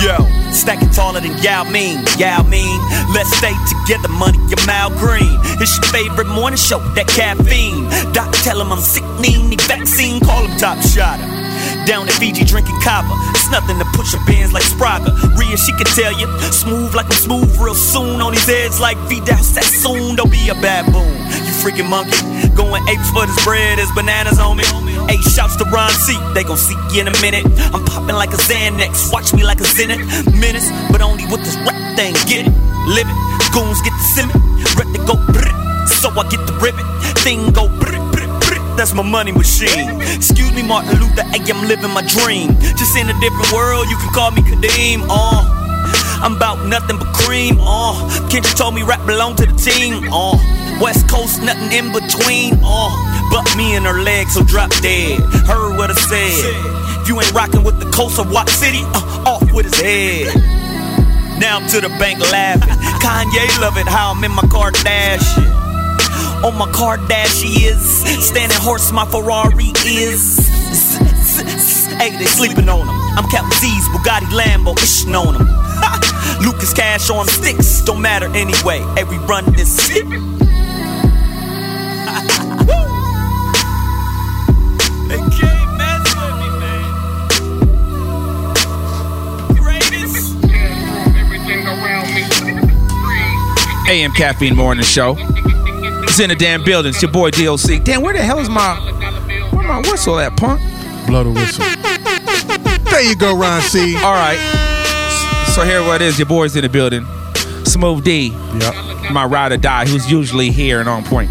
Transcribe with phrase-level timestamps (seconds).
[0.00, 0.16] Yo,
[0.52, 2.80] stacking taller than Yao Ming, Yao Ming.
[3.12, 5.36] Let's stay together, money, your mouth green.
[5.60, 7.90] It's your favorite morning show, that caffeine.
[8.12, 11.26] Doc, tell him I'm sick, need me vaccine, call him top shotter.
[11.86, 13.12] Down in Fiji drinking kava.
[13.34, 15.10] It's nothing to push your bands like Spragga.
[15.36, 16.26] Rhea, she can tell you.
[16.52, 18.20] Smooth like I'm smooth real soon.
[18.20, 20.16] On these heads like Vidal Sassoon.
[20.16, 21.16] Don't be a baboon.
[21.28, 22.16] You freaking monkey.
[22.54, 23.78] Going apes for this bread.
[23.78, 24.64] There's bananas on me.
[25.08, 26.16] Eight shouts to Ron C.
[26.34, 27.46] They gon' see you in a minute.
[27.72, 29.12] I'm popping like a Xanax.
[29.12, 30.04] Watch me like a Zenith.
[30.34, 32.14] Minutes, but only with this rap thing.
[32.28, 32.52] Get it?
[32.86, 33.18] Live it.
[33.52, 34.38] Goons get the simmer.
[34.76, 35.50] Rep to go brr.
[35.86, 36.86] So I get the ribbon.
[37.22, 38.20] Thing go brr, brr.
[38.76, 40.00] That's my money machine.
[40.16, 41.22] Excuse me, Martin Luther.
[41.24, 42.56] Hey, I'm living my dream.
[42.80, 45.04] Just in a different world, you can call me Kadeem.
[45.08, 45.44] Uh,
[46.22, 47.58] I'm about nothing but cream.
[47.60, 47.92] Uh,
[48.30, 50.08] Kendrick told me rap belong to the team.
[50.12, 50.36] Uh,
[50.80, 52.56] West Coast, nothing in between.
[52.64, 52.88] Uh,
[53.30, 55.20] but me and her legs, so drop dead.
[55.46, 57.00] Heard what I said.
[57.00, 60.34] If you ain't rocking with the coast of Watt City, uh, off with his head.
[61.40, 62.68] Now I'm to the bank laughing.
[63.00, 65.48] Kanye love it how I'm in my Kardashian.
[66.44, 68.92] On my Kardashian is standing horse.
[68.92, 70.48] My Ferrari is.
[71.96, 73.18] Hey, they sleeping on him.
[73.18, 75.48] I'm Captain Z's Bugatti Lambo ishing on him.
[76.44, 78.80] Lucas Cash on sticks, don't matter anyway.
[78.96, 79.88] Hey, we run this
[93.90, 95.16] AM Caffeine Morning Show.
[95.18, 96.90] It's in the damn building.
[96.90, 97.82] It's your boy DOC.
[97.82, 98.76] Damn, where the hell is my
[99.52, 100.60] where my whistle at, punk?
[101.08, 101.64] Blow the whistle.
[102.90, 103.96] There you go, Ron C.
[103.96, 104.38] All right.
[105.54, 106.18] So here what it is.
[106.20, 107.04] Your boy's in the building.
[107.64, 108.28] Smooth D,
[108.60, 108.74] Yep.
[109.12, 111.30] my ride or die, who's usually here and on point.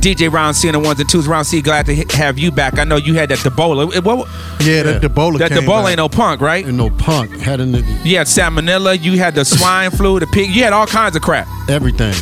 [0.00, 1.26] DJ Ron C and the ones and twos.
[1.28, 2.78] Ron C, glad to have you back.
[2.78, 3.94] I know you had that Debola.
[3.94, 4.28] It- What,
[4.64, 5.88] Yeah, that Debola that came Debola back.
[5.90, 6.64] ain't no punk, right?
[6.66, 7.36] Ain't no punk.
[7.38, 9.00] Had a nigga, You had salmonella.
[9.02, 10.50] You had the swine flu, the pig.
[10.50, 11.46] You had all kinds of crap.
[11.68, 12.14] everything.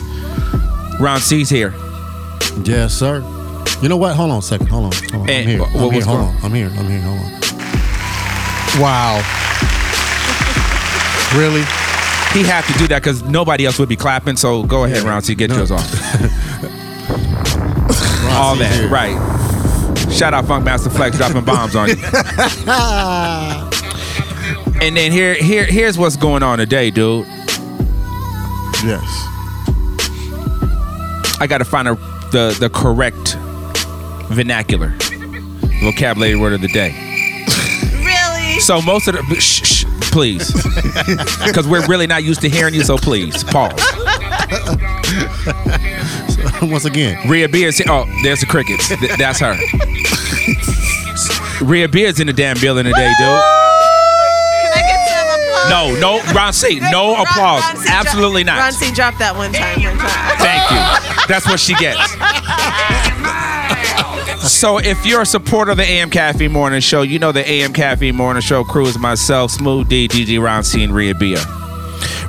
[0.99, 1.75] Ron C's here.
[2.65, 3.23] Yes, sir.
[3.83, 4.15] You know what?
[4.17, 4.67] Hold on a second.
[4.69, 4.93] Hold on.
[4.93, 5.21] Hold on.
[5.23, 5.61] I'm And here.
[5.61, 6.05] what- I'm here.
[6.05, 6.37] Hold on.
[6.43, 6.71] I'm here.
[6.77, 7.01] I'm here.
[7.01, 8.81] Hold on.
[8.81, 9.21] Wow.
[11.39, 11.63] Really?
[12.33, 14.37] He had to do that because nobody else would be clapping.
[14.37, 15.57] So go ahead, Ron C, get No.
[15.57, 15.83] yours off.
[18.33, 18.89] All that, here.
[18.89, 19.17] right?
[20.13, 21.95] Shout out Funkmaster Flex dropping bombs on you.
[24.83, 27.27] and then here, here, here's what's going on today, dude.
[28.85, 29.03] Yes.
[31.41, 31.95] I got to find a,
[32.33, 33.37] the the correct
[34.29, 34.93] vernacular,
[35.83, 36.91] vocabulary word of the day.
[38.05, 38.61] Really?
[38.61, 40.53] So most of the shh, shh, please,
[41.47, 42.85] because we're really not used to hearing you.
[42.85, 43.73] So please pause.
[46.63, 47.29] Once again.
[47.29, 48.89] Rhea Beard's oh, there's the crickets.
[48.89, 49.57] Th- that's her.
[51.65, 53.27] Rhea Beard's in the damn building today, dude.
[53.27, 56.01] Can I get some applause?
[56.01, 57.63] No, no, Ron C, no Ron- applause.
[57.63, 58.59] Ron C dro- Absolutely not.
[58.59, 59.83] Ron C dropped that one time.
[59.83, 60.39] One time.
[60.39, 61.27] Thank you.
[61.29, 62.01] That's what she gets.
[64.51, 67.73] So if you're a supporter of the AM Caffeine Morning Show, you know the AM
[67.73, 71.37] Caffeine Morning Show crew is myself, Smooth D, DJ Ron C, and Rhea Bea.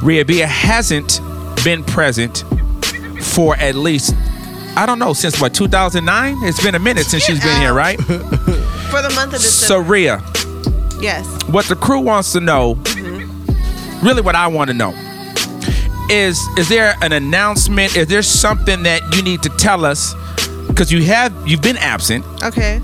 [0.02, 1.20] Rhea Bea hasn't
[1.64, 2.44] been present
[3.32, 4.14] for at least,
[4.76, 6.38] I don't know, since what, 2009?
[6.44, 7.98] It's been a minute since she's been here, right?
[8.02, 9.90] For the month of So December.
[9.90, 10.22] Rhea,
[11.00, 11.26] yes.
[11.48, 14.06] what the crew wants to know, mm-hmm.
[14.06, 14.94] really what I want to know,
[16.10, 17.96] is is there an announcement?
[17.96, 20.14] Is there something that you need to tell us?
[20.68, 22.26] Because you have you've been absent.
[22.44, 22.82] Okay.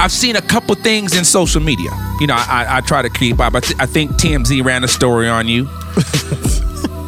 [0.00, 1.90] I've seen a couple things in social media.
[2.20, 3.54] You know, I, I, I try to keep up.
[3.54, 5.68] I, th- I think TMZ ran a story on you.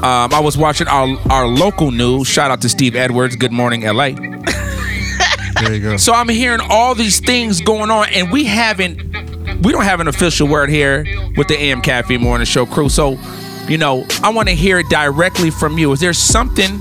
[0.02, 2.28] um, I was watching our our local news.
[2.28, 3.36] Shout out to Steve Edwards.
[3.36, 4.10] Good morning, LA.
[5.60, 5.96] There you go.
[5.96, 8.98] So I'm hearing all these things going on, and we haven't,
[9.62, 12.90] we don't have an official word here with the AM Caffeine Morning Show crew.
[12.90, 13.16] So,
[13.66, 15.92] you know, I want to hear it directly from you.
[15.92, 16.78] Is there something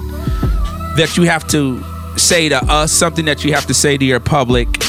[0.97, 1.81] that you have to
[2.17, 4.83] say to us, something that you have to say to your public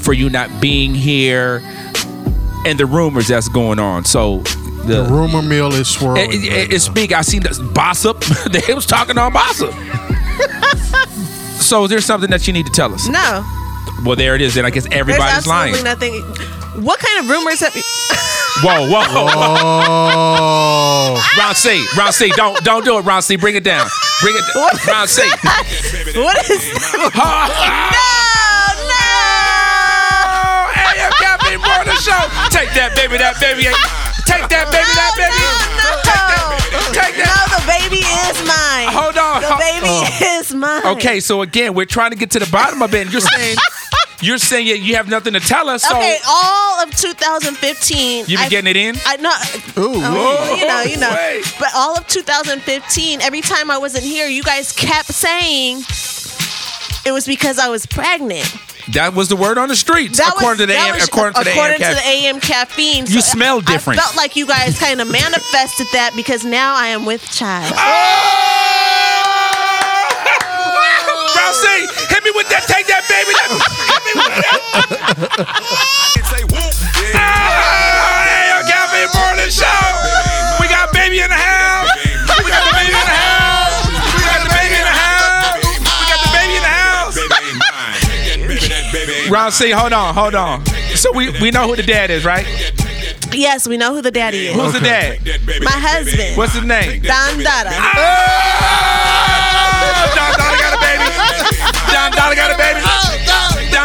[0.00, 1.60] for you not being here,
[2.66, 4.04] and the rumors that's going on.
[4.04, 4.42] So
[4.88, 6.32] The rumor mill is swirling.
[6.32, 7.12] it, it, right it, it speak.
[7.12, 8.20] I seen this Bossip.
[8.66, 9.72] they was talking on Bossip.
[11.60, 13.06] so is there something that you need to tell us?
[13.08, 13.44] No.
[14.04, 14.54] Well, there it is.
[14.54, 15.82] Then I guess There's everybody's lying.
[15.84, 16.14] nothing.
[16.82, 17.82] What kind of rumors have you?
[18.62, 23.36] Whoa, whoa, Oh, Ron C, Ron C, don't don't do it, Ron C.
[23.36, 23.86] Bring it down.
[24.20, 24.70] Bring it down.
[24.86, 25.22] Ron C.
[26.18, 26.48] what is?
[26.48, 26.92] This?
[26.94, 27.08] No, no.
[30.74, 32.18] Hey, I'm Captain Morning Show.
[32.50, 33.68] Take that, baby, that baby.
[40.58, 40.84] Mine.
[40.96, 43.02] Okay, so again, we're trying to get to the bottom of it.
[43.02, 43.56] And you're saying
[44.20, 45.82] you're saying you you have nothing to tell us.
[45.84, 48.24] So Okay, all of 2015.
[48.26, 48.96] you been I- getting it in?
[49.06, 49.30] I know.
[49.82, 51.10] Ooh, Oh, you know, you know.
[51.16, 51.44] Wait.
[51.58, 55.82] But all of 2015, every time I wasn't here, you guys kept saying
[57.06, 58.52] it was because I was pregnant.
[58.94, 61.08] That was the word on the streets, That according was, to the that AM, was-
[61.08, 61.94] according to the according AM.
[61.94, 63.04] to the AM caffeine.
[63.06, 64.00] You smell different.
[64.00, 67.74] I felt like you guys kind of manifested that because now I am with child.
[67.74, 69.07] Rousey,
[74.78, 76.54] hey,
[78.54, 78.62] I'm
[79.14, 79.66] Morning Show.
[80.60, 81.90] We got baby in the house.
[82.38, 83.86] We got the baby in the house.
[84.14, 85.34] We got the baby in the house.
[85.74, 87.16] We got the baby in the house.
[89.28, 90.64] Rousey, hold on, hold on.
[90.94, 92.46] So we we know who the dad is, right?
[93.32, 94.56] Yes, we know who the daddy is.
[94.56, 95.20] Who's the dad?
[95.62, 96.36] My husband.
[96.36, 97.02] What's his name?
[97.02, 97.70] Don Dada.
[97.70, 97.82] Oh,
[100.16, 101.04] Don Dada got a baby.
[101.92, 102.87] Don Dada got a baby.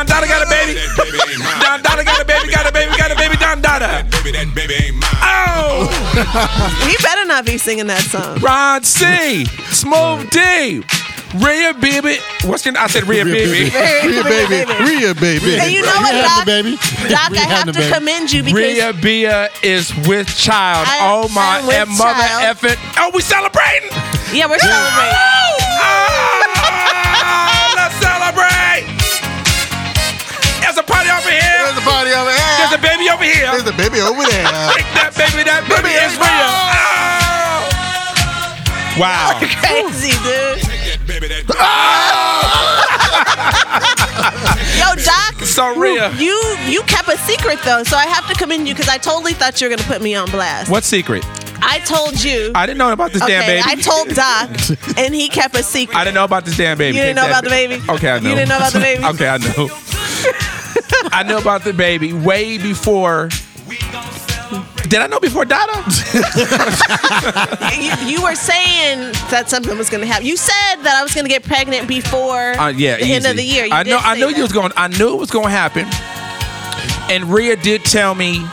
[0.04, 0.74] Don Dada got a baby.
[1.64, 2.52] Don Dada got a baby.
[2.52, 2.98] Got a baby.
[2.98, 3.38] Got a baby.
[3.38, 4.06] Don Dada.
[5.24, 5.88] Oh,
[6.88, 8.40] He better not be singing that song.
[8.40, 9.46] Ron C.
[9.72, 10.84] Smooth D.
[11.40, 12.18] Rhea Baby.
[12.44, 12.78] What's your?
[12.78, 13.72] I said Rhea Baby.
[13.72, 15.58] Rhea baby, Rhea baby.
[15.58, 16.46] And you know what, We had Doc?
[16.46, 16.78] baby.
[17.10, 17.92] Doc, We I have to baby.
[17.92, 20.86] commend you because Rhea Bea is with child.
[20.88, 22.58] I- oh my I'm with and mother child.
[22.58, 22.78] effing.
[23.00, 23.90] Oh, we celebrating.
[24.32, 25.18] yeah, we're celebrating.
[27.26, 28.93] Ah, let's celebrate.
[31.34, 31.66] Here.
[31.66, 32.54] There's a party over here.
[32.62, 33.50] There's a baby over here.
[33.50, 34.46] There's a baby over there.
[34.78, 36.30] Take that baby, that baby is real.
[36.30, 39.02] Oh.
[39.02, 39.42] Wow.
[39.42, 40.62] Crazy, dude.
[44.78, 45.34] Yo, Doc.
[45.44, 46.14] So real.
[46.16, 49.34] You you kept a secret though, so I have to commend you because I totally
[49.34, 50.70] thought you were gonna put me on blast.
[50.70, 51.24] what secret?
[51.62, 52.52] I told you.
[52.54, 53.64] I didn't know about this okay, damn baby.
[53.66, 54.50] I told Doc,
[54.98, 55.98] and he kept a secret.
[55.98, 56.98] I didn't know about this damn baby.
[56.98, 57.82] You didn't know about the baby?
[57.90, 58.30] Okay, I know.
[58.30, 59.04] You didn't know about the baby?
[59.04, 59.70] okay, I know.
[61.14, 63.30] I knew about the baby way before.
[64.90, 65.72] Did I know before Dada?
[67.82, 70.26] you, you were saying that something was gonna happen.
[70.28, 73.44] You said that I was gonna get pregnant before Uh, yeah, the end of the
[73.44, 73.66] year.
[73.66, 73.98] You I know.
[73.98, 74.36] I knew that.
[74.38, 74.72] you was going.
[74.76, 75.88] I knew it was going to happen.
[77.12, 78.46] And Rhea did tell me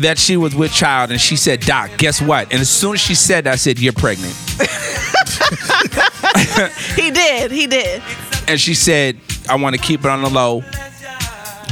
[0.00, 3.00] that she was with child, and she said, "Doc, guess what?" And as soon as
[3.00, 4.34] she said that, I said, "You're pregnant."
[6.96, 7.50] He did.
[7.50, 8.02] He did.
[8.46, 9.18] And she said,
[9.48, 10.62] "I want to keep it on the low.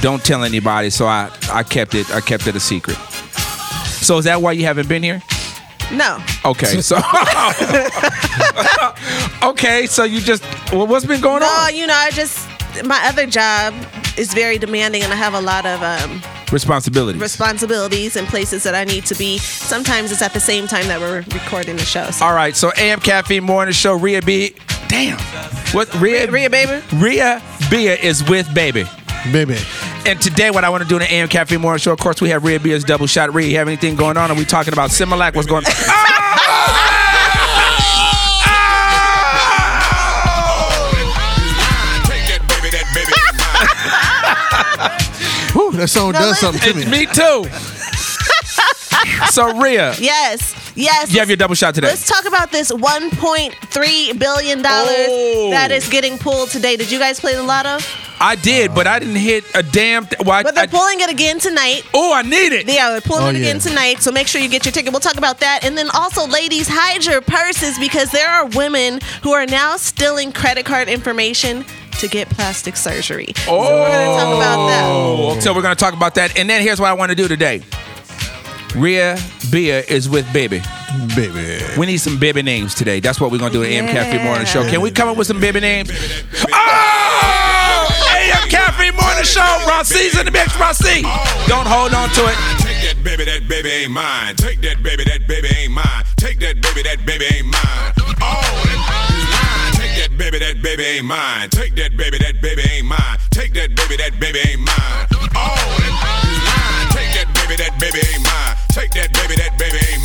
[0.07, 2.07] Don't tell anybody." So I, I kept it.
[2.15, 2.97] I kept it a secret.
[4.07, 5.21] So is that why you haven't been here?
[5.93, 6.19] No.
[6.45, 6.97] Okay, so
[9.43, 10.43] okay, so you just
[10.73, 11.75] well, what's been going No, on?
[11.75, 12.47] you know, I just
[12.85, 13.75] my other job
[14.17, 16.21] is very demanding, and I have a lot of um,
[16.53, 17.21] Responsibilities.
[17.21, 19.39] responsibilities and places that I need to be.
[19.39, 22.11] Sometimes it's at the same time that we're recording the show.
[22.11, 22.25] So.
[22.25, 24.55] All right, so AM Caffeine Morning Show, Rhea B.
[24.89, 25.19] Damn.
[25.75, 26.83] What Rhea Rhea Baby?
[26.97, 28.85] Rhea Bea is with baby.
[29.33, 29.57] Baby.
[30.07, 32.21] And today, what I want to do in the AM Cafe Morning Show, of course,
[32.21, 33.35] we have Rhea Bea's double shot.
[33.35, 34.31] Rhea, you have anything going on?
[34.31, 35.35] Are we talking about Similac?
[35.35, 35.73] What's going on?
[36.09, 36.13] Ah!
[44.89, 45.53] Ah!
[45.53, 46.85] Whew, that song No, does something to me.
[46.87, 47.45] Me too.
[49.31, 50.55] so, Rhea, Yes.
[50.75, 51.11] Yes.
[51.13, 51.87] you have your double shot today.
[51.89, 55.51] Let's talk about this 1.3 billion dollars Oh.
[55.51, 56.77] that is getting pulled today.
[56.77, 57.79] Did you guys play the lotto?
[58.19, 60.07] I did, but I didn't hit a damn.
[60.07, 61.83] Th- well, I- But they're I- pulling it again tonight.
[61.93, 62.67] oh, I need it.
[62.67, 63.63] Yeah, they're pulling Oh, it again yeah.
[63.63, 64.03] tonight.
[64.03, 64.93] So make sure you get your ticket.
[64.93, 65.65] We'll talk about that.
[65.65, 70.33] And then also, ladies, hide your purses because there are women who are now stealing
[70.33, 71.65] credit card information
[72.01, 73.35] to get plastic surgery.
[73.49, 74.85] Oh, So we're gonna talk about that.
[74.85, 77.29] Oh, so we're gonna talk about that, and then here's what I want to do
[77.29, 77.63] today.
[78.75, 79.19] Rhea
[79.51, 80.63] Bea is with Baby.
[81.15, 81.63] Baby.
[81.79, 83.01] We need some baby names today.
[83.01, 84.63] That's what we're gonna do at AM Cafe Morning Show.
[84.63, 84.71] Yeah.
[84.71, 85.91] Can we come up with some baby names?
[86.53, 86.86] Oh!
[88.87, 89.43] AM Morning Show.
[89.67, 90.55] Rossi's in the mix.
[90.59, 91.03] Rossi.
[91.47, 92.39] Don't hold on to it.
[92.63, 94.37] Take that baby, that baby ain't mine.
[94.37, 96.05] Take that baby, that baby ain't mine.
[96.17, 97.93] Take that baby, that baby ain't mine.
[98.23, 99.73] Oh, that baby's mine.
[99.75, 101.49] Take that baby, baby, that baby ain't mine.
[101.51, 103.19] Take that baby, that baby ain't mine.
[103.31, 105.07] Take that baby, that baby ain't mine.
[105.35, 106.87] Oh, that baby's mine.
[106.95, 108.55] Take that baby, that baby ain't mine.
[108.71, 109.96] Take that baby, that baby ain't mine.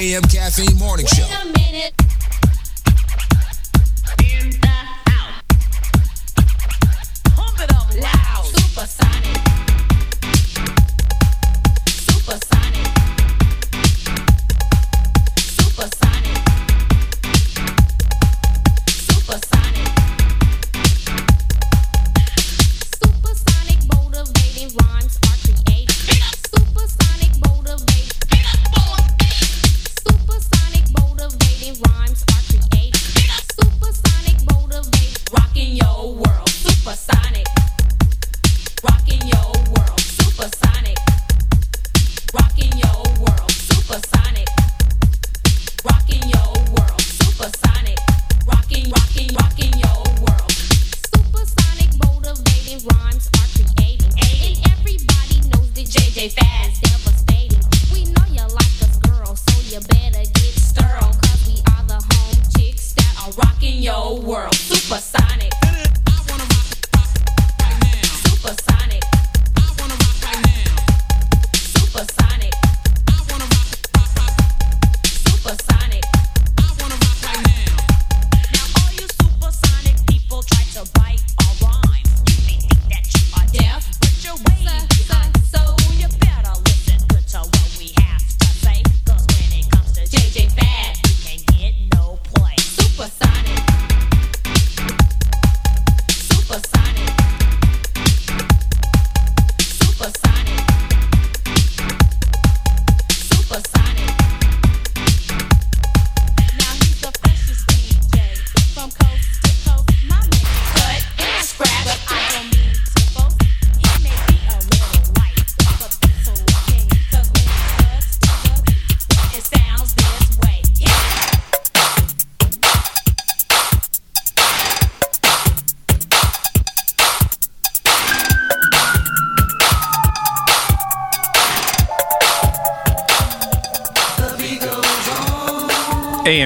[0.00, 1.99] AM Caffeine Morning Show.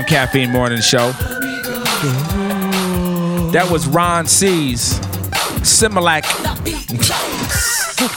[0.04, 1.12] AM Caffeine Morning Show.
[3.52, 4.98] That was Ron C's
[5.60, 6.24] Similac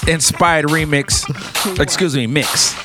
[0.07, 1.23] inspired remix.
[1.79, 2.75] Excuse me, mix.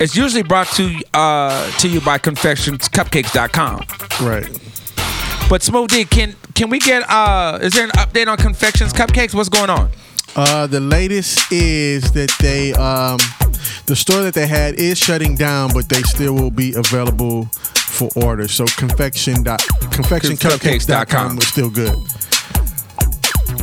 [0.00, 4.26] It's usually brought to uh, to you by confectionscupcakes.com.
[4.26, 4.60] Right.
[5.48, 9.34] But Smooth D, can can we get uh is there an update on Confections Cupcakes?
[9.34, 9.90] What's going on?
[10.34, 13.18] Uh, the latest is that they um,
[13.86, 18.08] the store that they had is shutting down, but they still will be available for
[18.16, 18.48] order.
[18.48, 21.96] So confection dot confectioncupcakes.com is still good.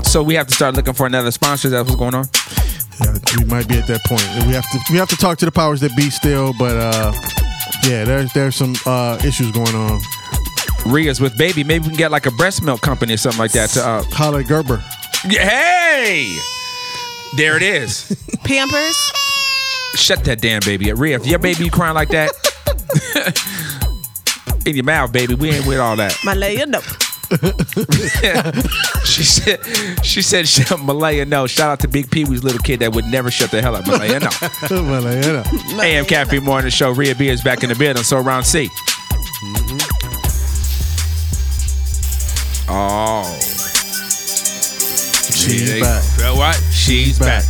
[0.05, 1.69] So we have to start looking for another sponsor.
[1.69, 2.27] That's what's going on.
[3.03, 4.21] Yeah, we might be at that point.
[4.47, 7.11] We have to we have to talk to the powers that be still, but uh,
[7.85, 9.99] yeah, there's there's some uh, issues going on.
[10.85, 11.63] Rhea's with baby.
[11.63, 14.03] Maybe we can get like a breast milk company or something like that to uh
[14.11, 14.77] Holla Gerber.
[15.23, 16.37] Hey!
[17.35, 18.15] There it is.
[18.43, 19.13] Pampers.
[19.95, 20.97] Shut that damn baby up.
[20.99, 22.31] Rhea, if your baby crying like that
[24.65, 26.17] in your mouth, baby, we ain't with all that.
[26.23, 26.81] Malaya, no.
[29.05, 29.59] she said,
[30.05, 31.47] she said, shut Malaya no.
[31.47, 33.87] Shout out to Big Pee Wee's little kid that would never shut the hell up.
[33.87, 34.29] Malaya no.
[34.83, 35.81] Malaya no.
[35.81, 36.91] AM Caffeine Morning Show.
[36.91, 38.03] Rhea B is back in the building.
[38.03, 38.67] So Ron C.
[39.43, 39.77] Mm-hmm.
[42.69, 43.23] Oh.
[45.31, 46.03] She's They- back.
[46.17, 46.55] Well, What?
[46.71, 47.43] She's back.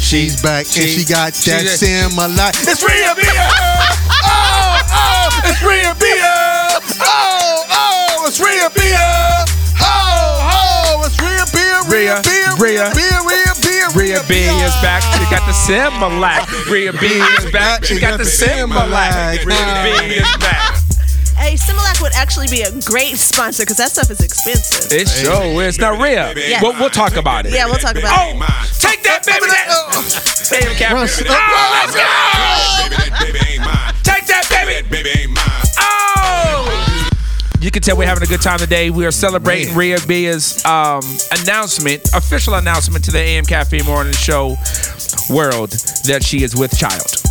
[0.00, 2.48] She's back, and she got that she's- similar.
[2.64, 3.28] It's Rhea Bea!
[4.24, 6.22] Oh, oh, it's Rhea Bea!
[7.02, 8.96] Oh, oh, it's Rhea Bea!
[9.80, 12.90] Oh, oh, it's Rhea Beer, Rhea, Beer, Rhea.
[12.94, 15.02] Beer, Rhea Beer, Rhea B is back.
[15.02, 16.70] She got the Similac.
[16.70, 17.84] Rhea B is back.
[17.84, 19.44] She got the Similac.
[19.44, 20.77] Rhea B is back.
[21.48, 24.92] Hey, Similac would actually be a great sponsor because that stuff is expensive.
[24.92, 25.78] It sure is.
[25.78, 26.60] Now, Rhea, Yeah.
[26.60, 27.54] we'll, we'll talk about it.
[27.54, 28.36] Yeah, we'll talk about it.
[28.36, 29.46] Oh, take that, baby.
[29.46, 30.50] That.
[30.50, 30.96] Baby, Captain.
[30.98, 32.04] Russ, Oh, let's go.
[32.84, 33.94] Baby, that baby ain't mine.
[34.02, 34.82] Take that, baby.
[34.82, 35.64] That baby ain't mine.
[35.78, 37.10] Oh!
[37.62, 38.90] You can tell we're having a good time today.
[38.90, 41.00] We are celebrating Rhea Bea's um,
[41.40, 44.48] announcement, official announcement to the AM Cafe Morning Show
[45.30, 45.70] world
[46.04, 47.22] that she is with child.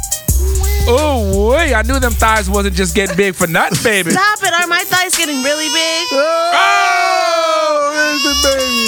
[0.89, 1.73] Oh, wait.
[1.73, 4.11] I knew them thighs wasn't just getting big for nothing, baby.
[4.11, 4.53] Stop it.
[4.53, 6.07] Are my thighs getting really big?
[6.13, 7.91] Oh!
[7.93, 8.86] There's the baby.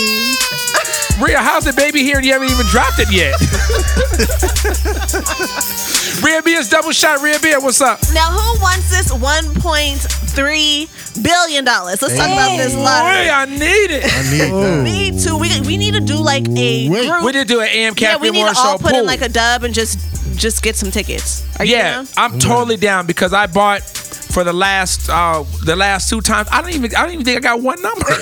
[1.19, 3.35] Rhea, how's the baby here and you haven't even dropped it yet?
[6.23, 7.21] Rhea Bea's double shot.
[7.21, 7.99] Rhea Bea, what's up?
[8.13, 11.65] Now, who wants this $1.3 billion?
[11.65, 13.29] Let's talk about this Wait, lottery.
[13.29, 14.05] I need it.
[14.05, 14.83] I need that.
[14.83, 15.37] Me too.
[15.37, 17.09] We, we need to do like a Wait.
[17.09, 17.23] group.
[17.25, 18.99] We did do an AM yeah, Cafe we need to all put pool.
[19.01, 19.99] in like a dub and just
[20.37, 21.43] just get some tickets.
[21.59, 22.07] Are you yeah, down?
[22.15, 23.81] I'm totally down because I bought
[24.31, 26.47] for the last uh the last two times.
[26.51, 28.05] I don't even I don't even think I got one number.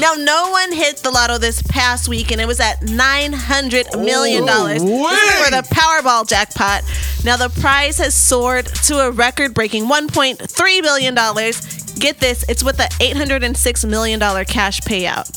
[0.00, 3.86] Now, no one hit the lotto this past week, and it was at nine hundred
[3.96, 4.82] million dollars.
[4.82, 6.82] This for the Powerball jackpot.
[7.24, 11.60] Now, the prize has soared to a record-breaking one point three billion dollars.
[11.94, 15.30] Get this, it's with the eight hundred and six million dollar cash payout.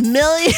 [0.00, 0.52] Million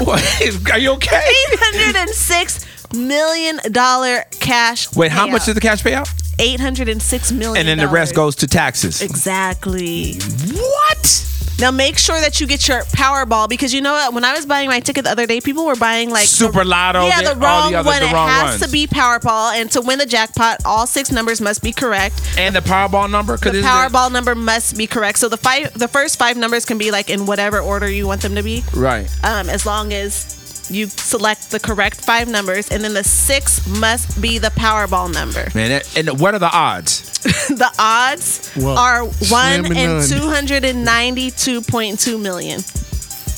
[0.06, 0.70] what?
[0.72, 1.16] Are you okay?
[1.24, 4.94] eight hundred and six million dollar cash.
[4.96, 6.08] Wait, how much is the cash payout?
[6.40, 7.56] Eight hundred and six million.
[7.56, 9.02] And then the rest goes to taxes.
[9.02, 10.14] Exactly.
[10.54, 11.26] What?
[11.60, 14.14] Now make sure that you get your Powerball because you know what?
[14.14, 17.06] When I was buying my ticket the other day, people were buying like Super Lotto,
[17.06, 18.00] Yeah, the- wrong the other- one.
[18.00, 18.62] the it wrong has ones.
[18.62, 22.18] to be Powerball, and to win the jackpot, all six numbers must be correct.
[22.38, 23.36] And the Powerball number?
[23.36, 25.18] The it- Powerball number must be correct.
[25.18, 28.22] So the five, the first five numbers can be like in whatever order you want
[28.22, 29.06] them to be, Right.
[29.22, 30.36] um, as long as
[30.70, 35.48] you select the correct five numbers, and then the six must be the Powerball number.
[35.54, 37.02] Man, and what are the odds?
[37.48, 42.60] the odds Well, are one and in two hundred and ninety-two point two million.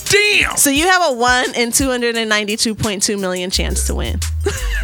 [0.04, 0.56] Damn.
[0.56, 3.94] So you have a one in two hundred and ninety-two point two million chance to
[3.94, 4.20] win.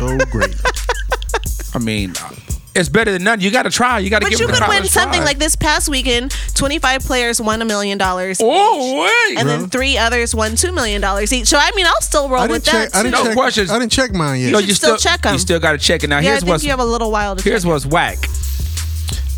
[0.00, 0.54] Oh, great.
[1.74, 2.32] I mean, uh,
[2.78, 3.40] it's better than none.
[3.40, 3.98] You got to try.
[3.98, 4.68] You got to But give you it a could try.
[4.68, 5.24] win Let's something try.
[5.26, 6.34] like this past weekend.
[6.54, 8.38] Twenty-five players won a million dollars.
[8.42, 9.38] Oh, wait.
[9.38, 11.48] And then three others won two million dollars each.
[11.48, 12.90] So I mean, I'll still roll I with didn't check.
[12.92, 13.34] that I didn't No check.
[13.36, 13.70] questions.
[13.70, 14.52] I didn't check mine yet.
[14.52, 15.32] no, should still check 'em.
[15.34, 16.08] You still got to check it.
[16.10, 17.42] Now, yeah, I here's think what's you have a little while to.
[17.42, 17.70] Here's check.
[17.70, 18.18] what's whack.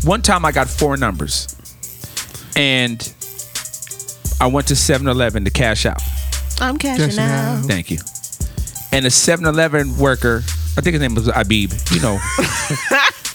[0.03, 1.47] One time I got four numbers,
[2.55, 3.13] and
[4.39, 6.01] I went to 7-Eleven to cash out.
[6.59, 7.59] I'm cashing Cashing out.
[7.59, 7.65] out.
[7.65, 7.97] Thank you.
[8.91, 10.43] And the 7-Eleven worker,
[10.77, 11.71] I think his name was Abib.
[11.91, 12.19] You know,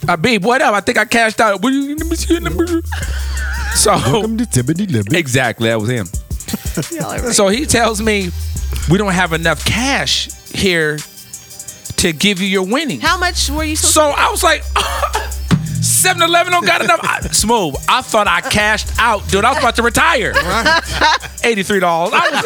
[0.09, 0.45] Uh, Abib.
[0.45, 0.75] What up?
[0.75, 1.63] I think I cashed out.
[1.63, 2.67] Will you let me see your number?
[3.75, 5.19] So Welcome to Tibbity Libby.
[5.19, 6.07] exactly, that was him.
[6.99, 7.35] Y'all are right.
[7.35, 8.31] So he tells me
[8.91, 10.99] we don't have enough cash here
[11.97, 13.01] to give you your winning.
[13.01, 14.63] How much were you supposed So I was like,
[15.87, 17.01] 7 Eleven don't got enough.
[17.03, 17.75] I, smooth.
[17.89, 19.45] I thought I cashed out, dude.
[19.45, 20.33] I was about to retire.
[20.35, 21.83] $83.
[21.83, 22.45] I was?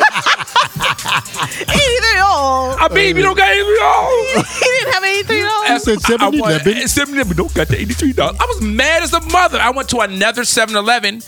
[1.61, 2.77] Eighty-three dollars.
[2.81, 4.45] I mean, you don't got $83.
[4.47, 5.71] He didn't have eighty-three dollars.
[5.71, 6.75] I said 7-Eleven.
[6.75, 8.19] 7-Eleven don't got the $83.
[8.19, 9.59] I was mad as a mother.
[9.59, 11.21] I went to another 7-Eleven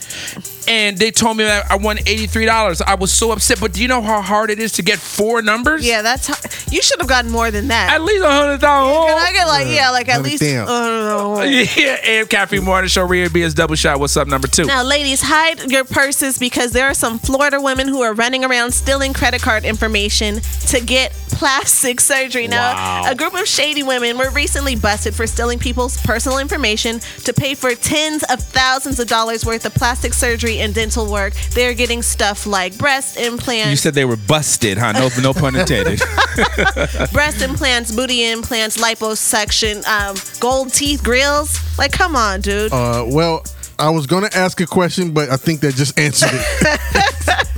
[0.68, 2.82] and they told me that I won $83.
[2.86, 3.60] I was so upset.
[3.60, 5.86] But do you know how hard it is to get four numbers?
[5.86, 6.34] Yeah, that's how,
[6.70, 7.92] you should have gotten more than that.
[7.92, 8.60] At least $100.
[8.60, 10.68] Can I get like yeah, like at Hundred least damn.
[10.68, 13.98] uh, Yeah, AM Caffeine Morning Show, Rhea Bea's Double Shot.
[14.00, 14.64] What's up, number two?
[14.64, 18.72] Now, ladies, hide your purses because there are some Florida women who are running around
[18.72, 22.46] stealing credit card information to get plastic surgery.
[22.48, 27.32] Now, a group of shady women were recently busted for stealing people's personal information to
[27.32, 31.34] pay for tens of thousands of dollars worth of plastic surgery and dental work.
[31.54, 33.70] They're getting stuff like breast implants.
[33.70, 34.92] You said they were busted, huh?
[34.92, 35.98] No, no pun intended.
[37.12, 41.58] breast implants, booty implants, liposuction, um, gold teeth grills.
[41.78, 42.72] Like, come on, dude.
[42.72, 43.44] Uh, well,
[43.82, 46.78] I was gonna ask a question, but I think that just answered it.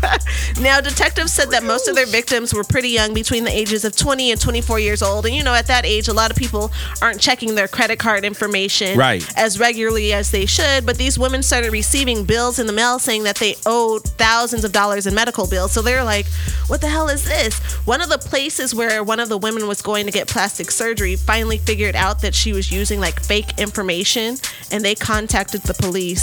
[0.60, 3.96] Now, detectives said that most of their victims were pretty young, between the ages of
[3.96, 5.26] 20 and 24 years old.
[5.26, 6.70] And you know, at that age, a lot of people
[7.02, 9.24] aren't checking their credit card information Right.
[9.36, 10.86] as regularly as they should.
[10.86, 14.70] But these women started receiving bills in the mail saying that they owed thousands of
[14.70, 15.72] dollars in medical bills.
[15.72, 16.26] So they're like,
[16.68, 17.58] what the hell is this?
[17.84, 21.16] One of the places where one of the women was going to get plastic surgery
[21.16, 24.36] finally figured out that she was using like fake information
[24.70, 26.13] and they contacted the police.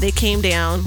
[0.00, 0.84] They came down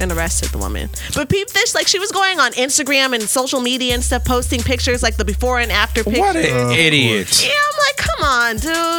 [0.00, 0.88] and arrested the woman.
[1.16, 4.60] But peep this, like she was going on Instagram and social media and stuff, posting
[4.60, 6.20] pictures like the before and after pictures.
[6.20, 7.42] What an idiot.
[7.44, 8.56] Yeah, I'm like, come on,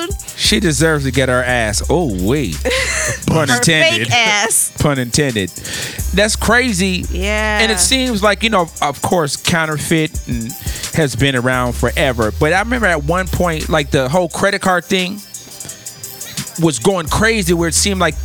[0.09, 0.21] dude.
[0.35, 1.83] She deserves to get her ass.
[1.89, 2.55] Oh wait,
[3.27, 4.07] pun Her intended.
[4.07, 4.73] fake ass.
[4.81, 5.49] Pun intended.
[6.13, 7.05] That's crazy.
[7.09, 7.59] Yeah.
[7.61, 10.51] And it seems like you know, of course, counterfeit and
[10.95, 12.31] has been around forever.
[12.37, 15.13] But I remember at one point, like the whole credit card thing
[16.61, 18.15] was going crazy, where it seemed like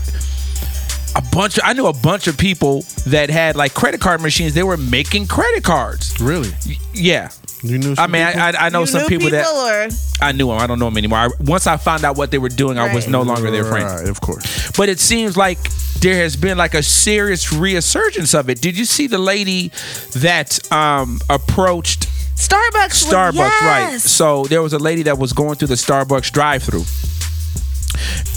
[1.17, 1.59] a bunch.
[1.59, 4.55] Of, I knew a bunch of people that had like credit card machines.
[4.55, 6.21] They were making credit cards.
[6.21, 6.51] Really?
[6.93, 7.31] Yeah.
[7.63, 7.95] You knew.
[7.97, 8.41] I mean, people?
[8.43, 9.89] I, I, I know You some knew people, that or
[10.25, 10.59] I knew them.
[10.59, 11.19] I don't know them anymore.
[11.19, 13.13] I, once I found out what they were doing, I was Right.
[13.13, 13.87] no longer their friend.
[13.87, 14.71] Right, of course.
[14.77, 15.59] But it seems like
[16.01, 18.61] there has been like a serious resurgence of it.
[18.61, 19.69] Did you see the lady
[20.17, 23.11] that um, approached Starbucks.
[23.11, 23.61] Starbucks?
[23.63, 23.99] Right.
[24.01, 26.83] So there was a lady that was going through the Starbucks drive-through.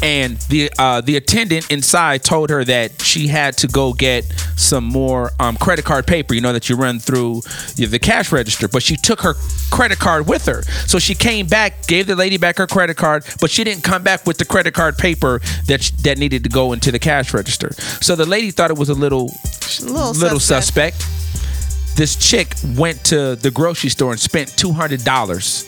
[0.04, 4.26] And the uh, the attendant inside told her that she had to go get
[4.56, 7.42] some more um, credit card paper, you know, that you run through
[7.76, 8.68] the cash register.
[8.68, 9.34] But she took her
[9.72, 13.26] credit card with her, so she came back, gave the lady back her credit card,
[13.42, 16.50] but she didn't come back with the credit card paper that sh- that needed to
[16.50, 17.74] go into the cash register.
[18.02, 19.34] So the lady thought it was a little
[19.82, 21.02] Little little suspect.
[21.02, 21.98] suspect.
[21.98, 25.66] This chick went to the grocery store and spent two hundred dollars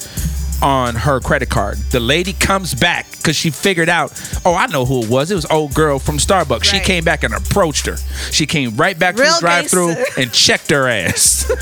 [0.61, 1.77] on her credit card.
[1.91, 4.11] The lady comes back because she figured out,
[4.45, 5.31] oh, I know who it was.
[5.31, 6.63] It was old girl from Starbucks.
[6.65, 7.97] She came back and approached her.
[8.31, 11.45] She came right back to the drive-through and checked her ass.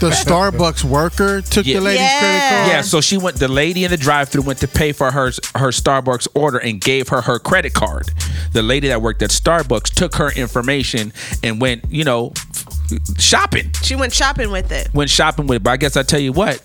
[0.00, 1.74] The Starbucks worker took Yeah.
[1.76, 2.18] the lady's Yeah.
[2.18, 2.68] credit card.
[2.68, 3.36] yeah, so she went.
[3.36, 7.08] The lady in the drive-through went to pay for her her Starbucks order and gave
[7.08, 8.10] her her credit card.
[8.52, 11.12] The lady that worked at Starbucks took her information
[11.42, 12.32] and went, you know,
[13.18, 13.70] shopping.
[13.82, 14.88] She went shopping with it.
[14.92, 15.56] went shopping with.
[15.56, 15.62] it.
[15.62, 16.60] But I guess I tell you what,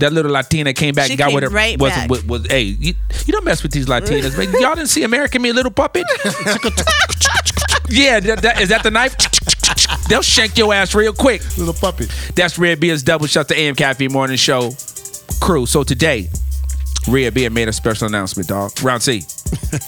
[0.00, 1.50] that little Latina came back She and got came with her.
[1.50, 2.10] right was, back.
[2.10, 2.94] Was, was, hey, you,
[3.26, 4.36] you don't mess with these Latinas.
[4.36, 4.52] man.
[4.60, 6.04] Y'all didn't see American Me, a Little Puppet?
[7.88, 9.16] yeah, that, that, is that the knife?
[10.08, 11.40] They'll shank your ass real quick.
[11.56, 12.06] Little puppy.
[12.34, 14.72] That's Rhea Bea's Double Shot, the AM Caffeine Morning Show
[15.40, 15.66] crew.
[15.66, 16.28] So today,
[17.08, 18.72] Rhea Bea made a special announcement, dog.
[18.82, 19.22] Ron C.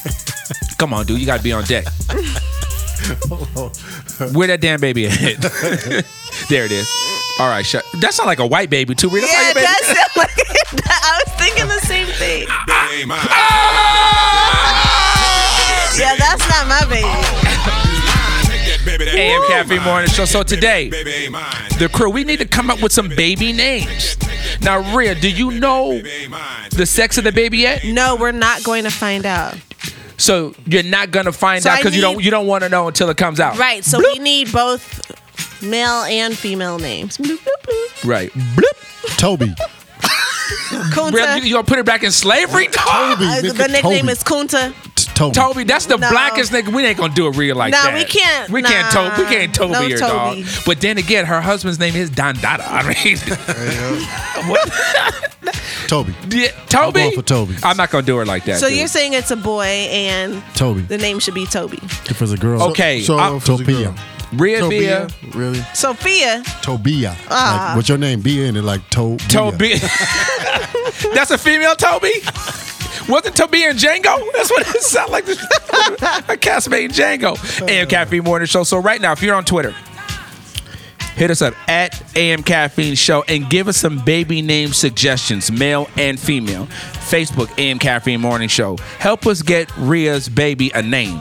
[0.79, 1.20] Come on, dude.
[1.20, 1.87] You got to be on deck.
[4.33, 5.12] Where that damn baby at?
[6.49, 6.88] there it is.
[7.38, 7.85] All right, shut.
[8.01, 9.09] That sounds like a white baby too.
[9.09, 9.27] Rita.
[9.27, 10.17] That's how Yeah, your baby- that's it.
[10.17, 10.31] Like,
[10.87, 12.47] I was thinking the same thing.
[12.67, 13.27] Baby ain't mine.
[15.99, 17.03] Yeah, that's not my baby.
[18.49, 20.09] Take that baby, that AM baby Caffeine Morning.
[20.11, 20.25] Show.
[20.25, 21.55] So today, baby, baby ain't mine.
[21.79, 24.17] the crew, we need to come up with some baby names.
[24.62, 26.69] Now, Rhea, do you know Baby ain't mine.
[26.71, 27.85] the sex of the baby yet?
[27.85, 29.57] No, we're not going to find out.
[30.23, 32.89] So you're not gonna find So out because you don't you don't want to know
[32.89, 33.59] until it comes out.
[33.59, 37.19] Right, so we need both male and female names.
[37.19, 38.05] Bloop, bloop, bloop.
[38.05, 38.31] Right.
[38.33, 39.19] Bloop.
[39.19, 39.47] Toby.
[39.47, 41.37] Rhea, Kunta.
[41.39, 42.66] you, you gonna put it back in slavery?
[42.68, 43.25] Toby.
[43.25, 44.12] Uh, the nickname Toby.
[44.12, 44.75] is Kunta.
[45.15, 45.35] T- Toby.
[45.35, 46.11] Toby, that's the No.
[46.11, 46.73] blackest nigga.
[46.75, 47.95] We ain't gonna do a real like No, that.
[47.95, 48.51] we can't.
[48.51, 48.91] We can't.
[48.93, 49.23] Toby.
[49.23, 50.39] We can't Toby No her dog.
[50.67, 52.65] But then again, her husband's name is Don Dada.
[52.67, 53.19] I mean,
[54.49, 54.71] what?
[55.87, 56.15] Toby.
[56.31, 57.01] Yeah, Toby.
[57.01, 57.57] going for Toby.
[57.63, 58.59] I'm not gonna do her like that.
[58.61, 58.79] So dude.
[58.79, 60.83] you're saying it's a boy and Toby.
[60.83, 61.79] the name should be Toby.
[62.09, 62.63] If it's a girl.
[62.71, 63.85] Okay, So I'm- if Topia.
[63.85, 63.95] girl.
[64.35, 65.63] Rhea Tobia, Bia, really?
[65.75, 66.43] Sophia.
[66.63, 67.15] Tobia.
[67.29, 67.67] Ah.
[67.69, 68.23] Like, what's your name?
[68.23, 69.75] B in it like to- Toby.
[71.15, 72.13] That's a female Toby.
[73.09, 74.32] Wasn't Toby and Django?
[74.32, 75.24] That's what it sounded like.
[75.28, 77.36] a castmate Django.
[77.68, 78.62] AM Caffeine Morning Show.
[78.64, 79.74] So right now, if you're on Twitter,
[81.16, 85.88] hit us up at AM Caffeine Show and give us some baby name suggestions, male
[85.96, 86.66] and female.
[86.66, 88.76] Facebook AM Caffeine Morning Show.
[88.98, 91.20] Help us get Rhea's baby a name.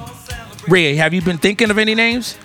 [0.67, 2.37] Rhea, have you been thinking of any names?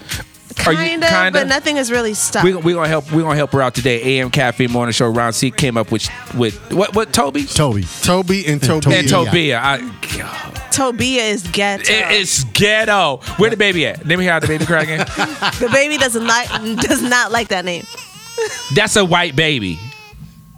[0.65, 1.39] Are you- Kind of, kinda?
[1.41, 2.43] but nothing is really stuck.
[2.43, 3.11] We we gonna help.
[3.13, 4.19] We're gonna help her out today.
[4.19, 5.09] AM Caffeine Morning Show.
[5.09, 7.85] Ron C came up with with what what Toby Toby.
[8.03, 8.95] Toby and Toby.
[8.95, 9.61] and Tobia.
[9.63, 9.79] I,
[10.71, 11.83] Tobia is ghetto.
[11.93, 13.19] it- it's ghetto.
[13.37, 14.07] Where the baby at?
[14.07, 14.99] Let me hear how the baby cry again.
[15.61, 16.49] the baby doesn't like
[16.81, 17.85] does not like that name.
[18.75, 19.79] That's a white baby.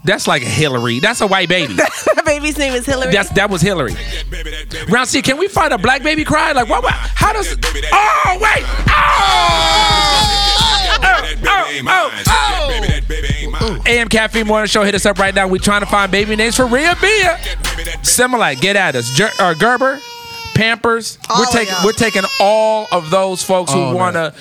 [0.09, 1.01] That's like Hillary.
[1.01, 1.75] That's a white baby.
[1.75, 3.13] that baby's name is Hillary.
[3.13, 3.93] That's that was Hillary.
[3.93, 4.91] That baby, that baby.
[4.91, 6.53] Ron C, can we find a black baby cry?
[6.53, 6.83] Like what?
[6.83, 7.53] what how does?
[7.93, 8.65] Oh wait!
[8.89, 9.69] Oh!
[11.03, 12.11] That baby ain't mine.
[12.11, 13.83] Take that baby, that baby ain't mine.
[13.87, 14.83] AM Caffeine Morning Show.
[14.83, 15.47] Hit us up right now.
[15.47, 17.29] we trying to find baby names for Rhea Bea.
[18.03, 19.11] Similar, get at us.
[19.11, 20.01] Ger- uh, Gerber,
[20.55, 21.19] Pampers.
[21.29, 21.85] All we're of taking y'all.
[21.85, 24.33] we're taking all of those folks who All want to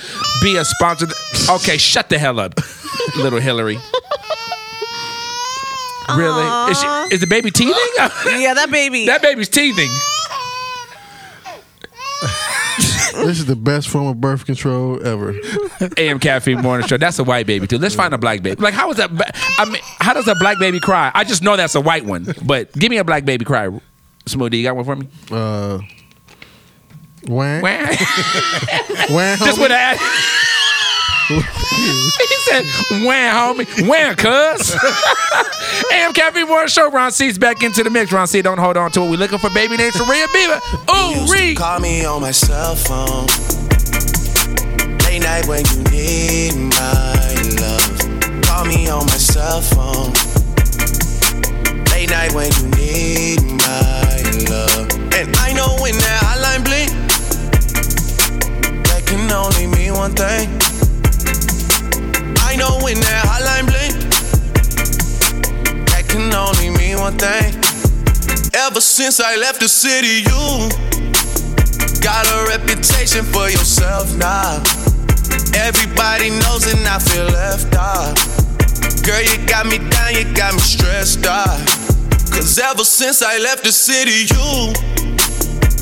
[0.42, 1.08] be a sponsor.
[1.50, 2.58] Okay, shut the hell up,
[3.18, 3.80] little Hillary.
[6.16, 6.72] Really?
[6.72, 7.74] Is, she, is the baby teething?
[7.98, 9.06] yeah, that baby.
[9.08, 9.90] that baby's teething.
[13.26, 15.36] This is the best form of birth control ever.
[15.98, 16.98] AM Caffeine Morning Show.
[16.98, 17.78] That's a white baby too.
[17.80, 18.62] Let's find a black baby.
[18.62, 19.16] Like how is that?
[19.16, 21.12] ba- I mean, how does a black baby cry?
[21.16, 22.28] I just know that's a white one.
[22.46, 23.70] But give me a black baby cry.
[24.28, 25.08] Smooth D, you got one for me?
[25.32, 25.80] Uh,
[27.28, 27.70] wham, Wah.
[29.10, 29.62] wham, Just homie.
[29.62, 29.98] with a
[31.28, 32.66] he said,
[33.06, 34.76] "Wham, homie, wham, cuz."
[35.92, 36.90] AM Caffeine Morning Show.
[36.90, 38.12] Ron C's back into the mix.
[38.12, 39.10] Ron C, don't hold on to it.
[39.10, 40.62] We looking for baby names for Rhea Beaver.
[40.96, 41.58] Ooh, Reed.
[41.58, 43.28] Call me on my cell phone.
[45.06, 48.44] Late night when you need my love.
[48.44, 50.14] Call me on my cell phone.
[51.92, 54.92] Late night when you need my love.
[55.14, 56.92] And I know when that hotline blink,
[58.86, 60.67] that can only mean one thing.
[62.58, 63.94] Know when that hotline blink,
[65.94, 67.54] that can only mean one thing.
[68.58, 70.42] Ever since I left the city, you
[72.02, 74.58] got a reputation for yourself now.
[75.54, 78.18] Everybody knows and I feel left out.
[79.06, 81.62] Girl, you got me down, you got me stressed out.
[82.34, 84.74] Cause ever since I left the city, you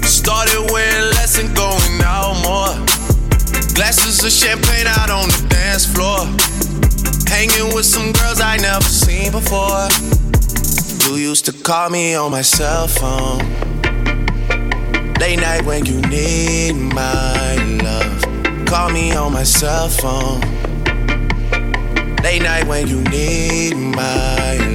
[0.04, 2.76] started wearing less and going out more.
[3.76, 6.28] Glasses of champagne out on the dance floor.
[7.28, 9.88] Hanging with some girls I never seen before.
[11.08, 13.40] You used to call me on my cell phone.
[15.20, 18.66] Late night when you need my love.
[18.66, 20.42] Call me on my cell phone.
[22.24, 24.75] Late night when you need my love.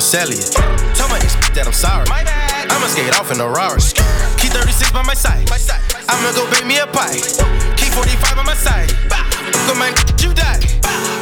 [0.00, 0.94] On the cellular.
[0.94, 2.08] Tell my ex that I'm sorry.
[2.08, 3.80] I'ma skate off in a Rari.
[4.40, 5.44] Key 36 by my side.
[6.08, 7.20] I'ma go bake me a pie.
[7.76, 8.88] Key 45 by my side.
[9.68, 9.90] Look at my
[10.22, 10.62] you die.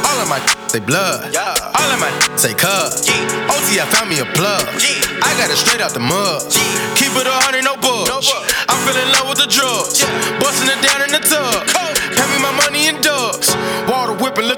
[0.06, 0.38] All of my
[0.70, 1.34] say blood.
[1.34, 3.08] All of my say cuz.
[3.50, 4.62] OT, I found me a plug.
[4.62, 6.46] I got it straight out the mud.
[6.94, 8.30] Keep it a hundred, no bugs.
[8.68, 10.04] I'm feeling love with the drugs.
[10.38, 11.97] Busting it down in the tub.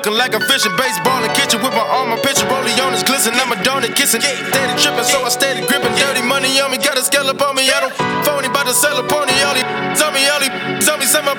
[0.01, 3.05] Looking like a fishing baseball in kitchen with my arm, my picture rolling on his
[3.05, 3.37] glisten.
[3.37, 4.25] I'm a donut kissing.
[4.25, 5.93] Steady tripping, so I steady gripping.
[6.01, 7.69] Dirty money on me, got a scallop on me.
[7.69, 7.93] I don't
[8.25, 9.37] phony, about to sell a pony.
[9.45, 9.69] All these
[10.01, 11.37] tell me, all these tell me, some my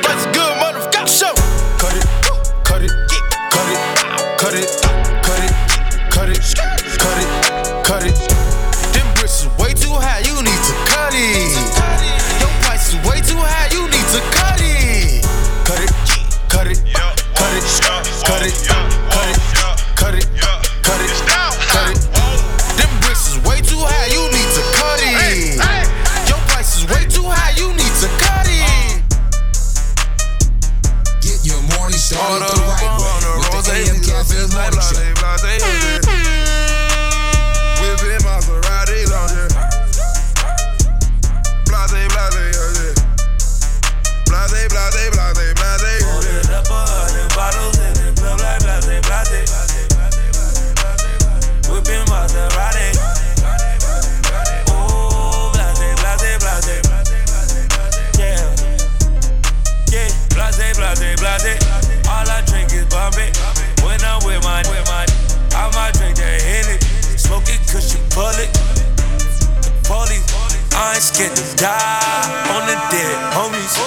[71.61, 73.77] die on the dead homies.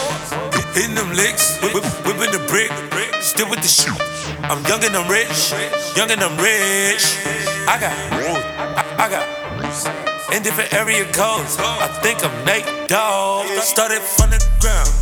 [0.75, 2.71] Hitting them licks, whip, whipping the brick,
[3.21, 3.99] still with the shoot.
[4.47, 5.53] I'm young and I'm rich,
[5.97, 7.05] young and I'm rich.
[7.67, 7.93] I got,
[8.79, 11.57] I, I got, in different area codes.
[11.59, 13.47] I think I'm Nate Dogg.
[13.59, 14.94] Started from the ground.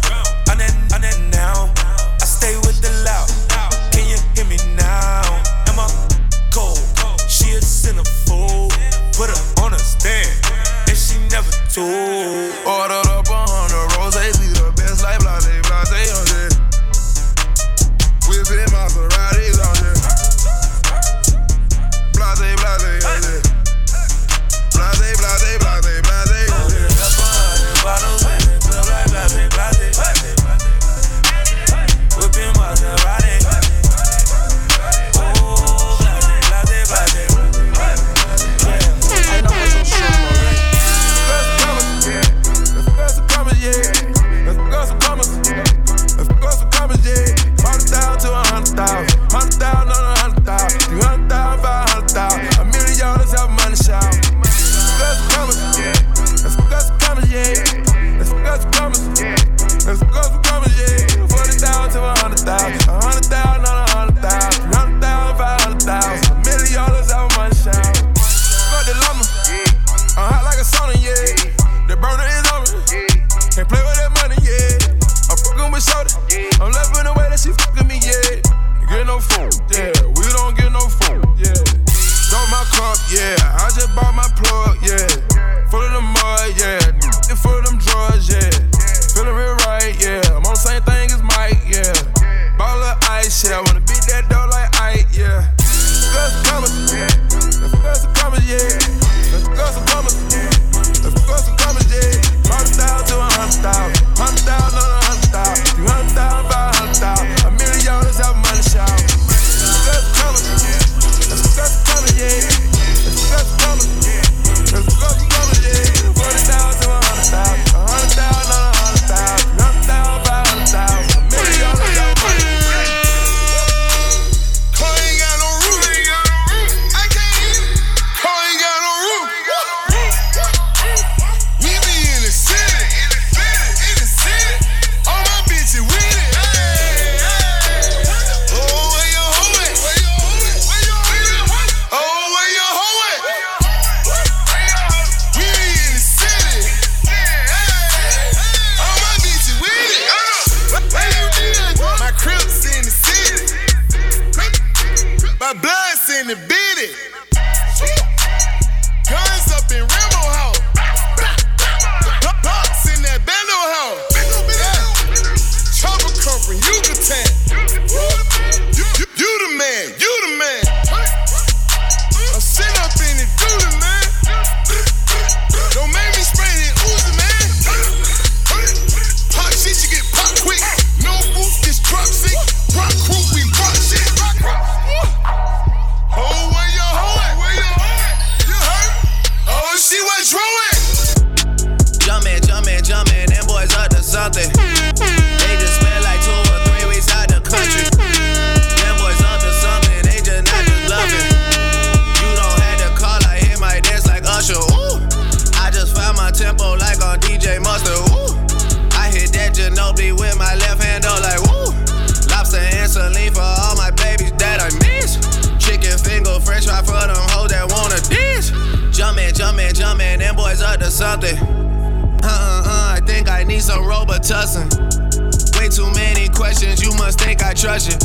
[226.72, 227.96] questions, you must think I trust you.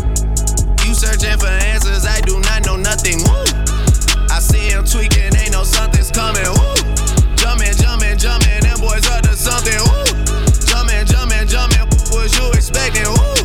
[0.86, 3.20] You searching for answers, I do not know nothing.
[3.24, 3.44] Woo.
[4.30, 6.44] I see him tweaking, ain't no something's coming.
[6.44, 6.76] Woo.
[7.36, 9.80] Jumping, jumping, jumping, them boys up to something.
[9.88, 10.04] Woo.
[10.68, 13.08] Jumping, jumping, jumping, what was you expecting?
[13.08, 13.36] Woo.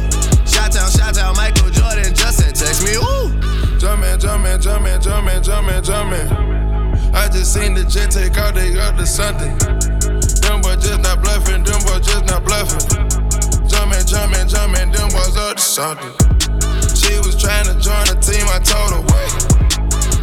[0.47, 2.99] Shout out, shout out, Michael Jordan, Justin, text me.
[2.99, 3.39] Woo.
[3.79, 6.29] Jumping, jumping, jumping, jumping, jumping, jumping.
[7.15, 9.57] I just seen the jet take out, they up to something.
[10.43, 13.32] Them boys just not bluffing, them boys just not bluffing
[14.13, 16.13] jumping, jumping, them boys up to something.
[16.93, 19.33] She was trying to join the team, I told her wait.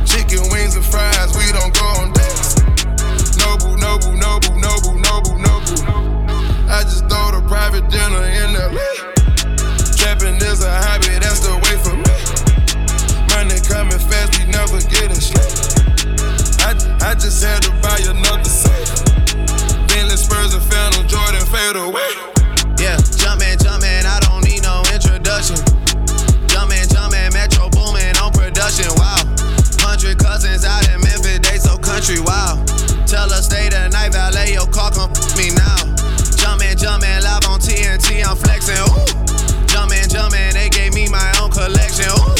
[0.05, 2.61] Chicken wings and fries, we don't go on dates.
[3.41, 4.93] no boo, no boo, no boo.
[6.69, 8.77] I just throw the private dinner in LA.
[9.97, 12.17] Trapping is a hobby, that's the way for me.
[13.33, 15.49] Money coming fast, we never getting straight.
[16.61, 16.77] I,
[17.09, 19.01] I just had to buy another safe.
[19.89, 22.38] Bentley Spurs and Phantom Jordan fade away.
[38.29, 38.77] I'm flexing.
[38.77, 39.65] Ooh.
[39.65, 42.05] Jumpin', jumpin', they gave me my own collection.
[42.13, 42.37] Ooh.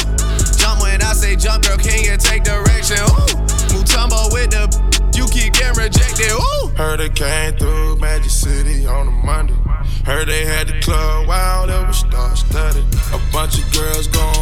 [0.54, 3.02] Jump when I say jump, girl, can you take direction?
[3.10, 3.26] Ooh.
[3.74, 4.70] Mutombo with the
[5.16, 6.30] you keep getting rejected.
[6.30, 6.68] Ooh.
[6.76, 9.58] Heard it came through Magic City on a Monday.
[10.06, 12.84] Heard they had the club wild, it was star studded.
[13.12, 14.39] A bunch of girls gone.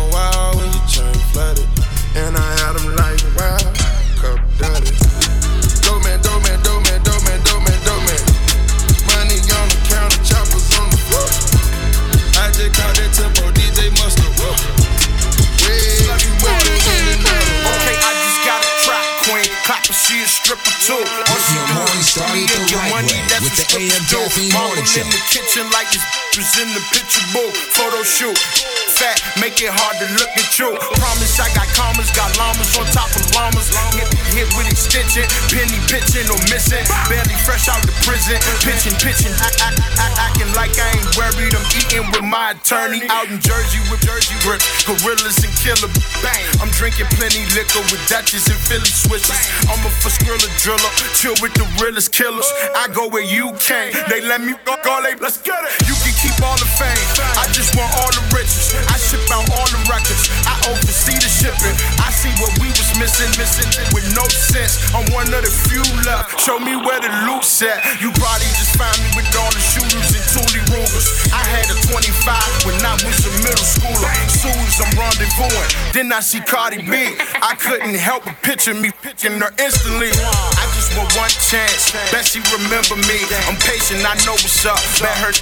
[19.99, 20.95] She a stripper too.
[20.95, 24.03] All she Your morning started the right money, way with the AM.
[24.07, 26.05] Caffeine Morning in the kitchen like this
[26.37, 27.57] was in the picture booth.
[27.75, 28.78] Photo shoot.
[28.99, 30.75] Fat, make it hard to look at you.
[30.99, 33.71] Promise I got commas, got llamas on top of llamas.
[33.95, 35.23] Hit, hit with extension,
[35.55, 36.83] penny pitching or missing.
[37.07, 39.31] Barely fresh out the prison, pitching, pitching.
[39.39, 39.79] Act,
[40.19, 41.55] acting like I ain't worried.
[41.55, 44.59] I'm eating with my attorney out in Jersey with Jersey grip.
[44.83, 45.87] Gorillas and killer.
[46.19, 46.43] Bang.
[46.59, 49.31] I'm drinking plenty liquor with Dutchess and Philly switches.
[49.71, 52.51] I'm a for skrilla driller, chill with the realest killers.
[52.75, 53.95] I go where you can't.
[54.11, 55.87] They let me go, go they, let's get it.
[55.87, 56.99] You can keep all the fame.
[57.39, 58.88] I just want all the riches.
[58.89, 60.31] I ship out all the records.
[60.47, 61.77] I oversee the shipping.
[62.01, 64.79] I see what we was missing, missing with no sense.
[64.95, 66.41] I'm one of the few left.
[66.41, 67.81] Show me where the loot's at.
[68.01, 71.07] You probably just find me with all the shooters and Thule Rugers.
[71.33, 74.11] I had a 25 when I was a middle schooler.
[74.29, 77.17] Soon as I'm rendezvousing, then I see Cardi B.
[77.43, 80.11] I couldn't help but picture me picking her instantly.
[80.13, 81.91] I just want one chance.
[82.15, 83.19] Bet she remember me.
[83.51, 84.79] I'm patient, I know what's up.
[85.03, 85.35] Bet her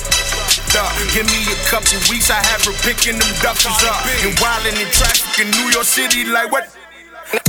[0.81, 0.93] up.
[1.13, 4.01] Give me a couple weeks, I have her picking them duffers up.
[4.25, 6.73] And wildin' in traffic in New York City, like what?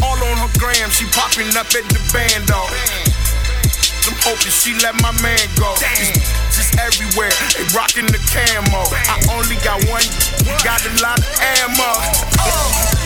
[0.03, 2.67] All on her gram, she popping up at the band, dog.
[4.07, 5.71] I'm hoping she let my man go.
[6.51, 8.83] Just, everywhere, they rocking the camo.
[8.91, 10.03] I only got one,
[10.63, 11.27] got a lot of
[11.63, 11.91] ammo.
[12.43, 12.96] Oh,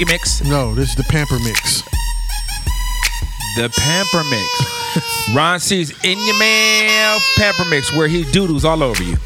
[0.00, 0.40] Quickie mix.
[0.44, 1.82] No, this is the Pamper Mix.
[3.56, 4.48] The Pamper Mix.
[5.34, 9.18] Ron C's in your mouth Pamper Mix, where he doodles all over you.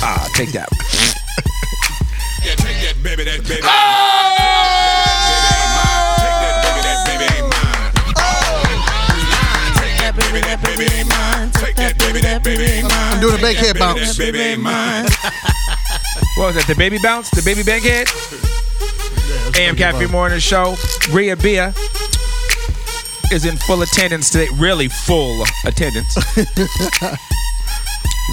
[0.00, 0.70] Ah, take that.
[2.42, 3.52] Yeah, take that baby, that baby.
[3.52, 3.72] Ain't mine.
[8.16, 8.62] Oh!
[10.16, 11.50] baby, that baby ain't mine.
[11.52, 13.12] Take that baby, that baby ain't mine.
[13.12, 14.18] I'm doing a big head bounce.
[16.38, 16.66] What was that?
[16.66, 17.28] The baby bounce?
[17.28, 18.08] The baby bankhead?
[19.56, 20.76] AM Caffeine Morning Show.
[21.10, 21.68] Rhea Bea
[23.32, 24.48] is in full attendance today.
[24.58, 26.16] Really full attendance.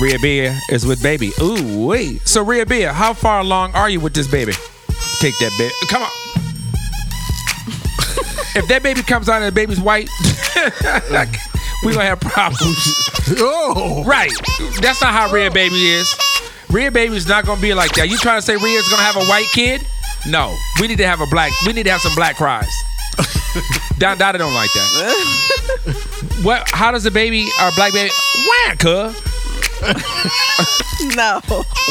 [0.02, 1.32] Rhea Bea is with baby.
[1.42, 2.26] Ooh, wait.
[2.28, 4.54] So Rhea Bea, how far along are you with this baby?
[5.20, 5.74] Take that baby.
[5.90, 6.10] Come on.
[8.56, 10.10] if that baby comes out and the baby's white,
[11.12, 11.30] like,
[11.84, 12.78] we gonna have problems.
[13.40, 14.32] oh, right.
[14.82, 16.14] That's not how Rhea baby is.
[16.70, 18.10] Rhea baby is not gonna be like that.
[18.10, 19.86] You trying to say Rhea's gonna have a white kid?
[20.28, 21.52] No, we need to have a black.
[21.66, 22.70] We need to have some black cries.
[23.98, 26.40] Don Dada don't like that.
[26.44, 26.70] what?
[26.70, 28.12] How does the baby or black baby?
[28.68, 29.22] Wham, cuz.
[31.16, 31.40] No.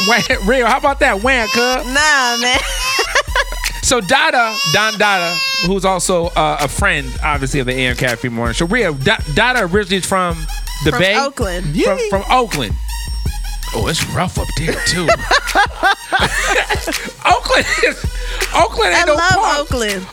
[0.07, 0.67] Wham, real.
[0.67, 1.21] How about that?
[1.23, 1.85] Wham, cuz.
[1.87, 2.59] Nah, man.
[3.81, 8.53] So Dada, Don Dada, who's also uh, a friend, obviously, of the AM Cafe Morning
[8.53, 8.67] Show.
[8.67, 10.37] Rio, Da- Dada originally is from
[10.85, 11.81] the From Bay, Oakland.
[11.81, 12.75] From, from Oakland.
[13.75, 15.03] Oh, it's rough up there too.
[17.25, 18.03] Oakland is
[18.55, 19.59] Oakland I ain't no love punk.
[19.59, 20.07] Oakland.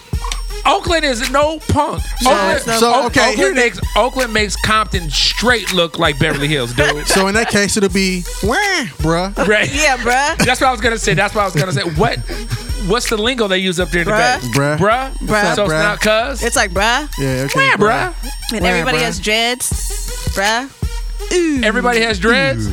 [0.67, 2.03] Oakland is no punk.
[2.21, 6.49] So- Oakland, so, Oak- okay, here Oakland makes Oakland makes Compton straight look like Beverly
[6.49, 7.07] Hills, dude.
[7.17, 8.57] So in that case, it'll be wah,
[8.99, 9.37] bruh.
[9.47, 9.73] Right.
[9.73, 10.37] Yeah, bruh.
[10.45, 11.15] That's what I was gonna say.
[11.15, 11.83] That's what I was gonna say.
[11.83, 12.19] What?
[12.89, 14.41] What's the lingo they use up there in Bruh.
[14.41, 14.59] the Bay?
[14.59, 14.77] Bruh.
[14.79, 15.13] Bruh.
[15.27, 15.55] Bruh.
[15.57, 16.43] So it's not cuz.
[16.45, 17.09] It's like, bruh.
[17.19, 17.63] Yeah, everything.
[17.63, 18.53] Yeah, bruh.
[18.55, 19.03] And everybody bruh.
[19.03, 19.71] has dreads.
[20.37, 20.71] Bruh.
[21.65, 22.67] Everybody has dreads.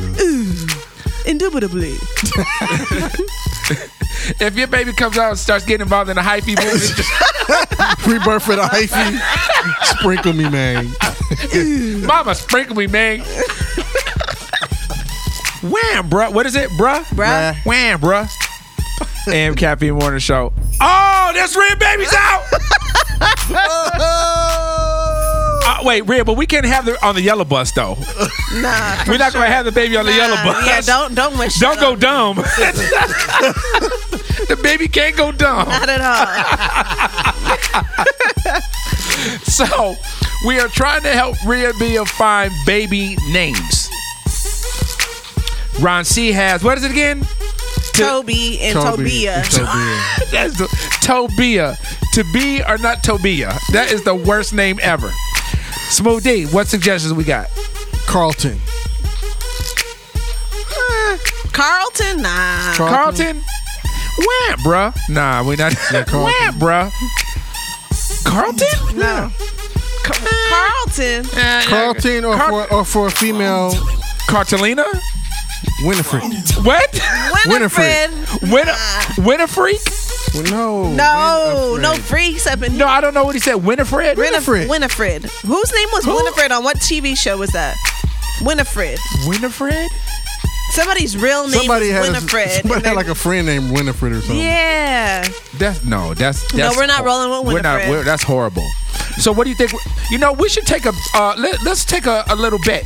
[1.26, 1.94] Indubitably.
[4.40, 6.98] If your baby comes out and starts getting involved in the hyphy movement,
[8.06, 9.18] Rebirth for the hyphy.
[9.98, 10.90] Sprinkle me, man.
[12.06, 13.18] mama sprinkle me, man.
[15.62, 16.32] Wham, bruh.
[16.32, 17.04] What is it, bruh?
[17.06, 17.56] Bruh.
[17.66, 18.30] Wham, bruh.
[19.28, 20.52] AM Caffeine Morning Show.
[20.80, 22.42] Oh, there's Rhea Baby's out.
[25.66, 27.96] Uh, wait, Rhea, but we can't have her on the yellow bus though.
[28.54, 29.02] Nah.
[29.08, 30.64] We're not gonna have the baby on the yellow bus.
[30.64, 32.36] Yeah, don't don't wish Don't go dumb.
[34.46, 35.66] the baby can't go dumb.
[35.68, 36.26] Not at all.
[39.44, 39.96] So
[40.46, 43.88] we are trying to help Rhea Bea find baby names.
[45.80, 47.24] Ron C has what is it again?
[47.94, 49.42] Toby and Tobia.
[49.44, 50.30] Tobia.
[50.30, 50.66] That's the,
[51.02, 51.76] Tobia.
[52.12, 53.58] To be or not Tobia.
[53.72, 55.10] That is the worst name ever.
[55.94, 57.46] Smooth D, what suggestions we got?
[58.08, 58.58] Carlton.
[61.52, 62.20] Carlton?
[62.20, 62.74] Nah.
[62.74, 63.36] Carlton?
[63.36, 64.92] Wham, bruh.
[65.08, 65.72] Nah, we not.
[65.76, 66.24] Carlton.
[66.24, 66.90] Wham, bruh.
[68.24, 68.98] Carlton?
[68.98, 69.30] No.
[70.02, 71.26] Ca- Carlton.
[71.38, 73.70] Eh, Carlton or Car- for or for a female
[74.28, 74.84] Cartelina?
[75.84, 76.22] Winifred.
[76.64, 77.00] What?
[77.46, 78.10] Winifred.
[78.50, 78.66] Win
[79.18, 79.76] Winifred?
[80.34, 80.92] No.
[80.92, 81.82] No, Winifred.
[81.82, 83.54] no freaks up in No, I don't know what he said.
[83.56, 84.16] Winifred?
[84.18, 84.68] Winifred.
[84.68, 85.22] Winifred.
[85.24, 87.76] Whose name was Winifred on what TV show was that?
[88.42, 88.98] Winifred.
[89.26, 89.86] Winifred?
[90.72, 92.50] Somebody's real name Somebody was had, a, Winifred.
[92.50, 94.38] somebody had like a friend named Winifred or something.
[94.38, 95.24] yeah.
[95.58, 97.74] That's no, that's, No, that's we're not rolling with We're not.
[97.76, 97.90] Winifred.
[97.98, 98.66] We're, that's horrible.
[99.18, 99.70] So what do you think?
[100.10, 100.92] You know, we should take a.
[101.14, 102.84] Uh, let, let's take a, a little bet.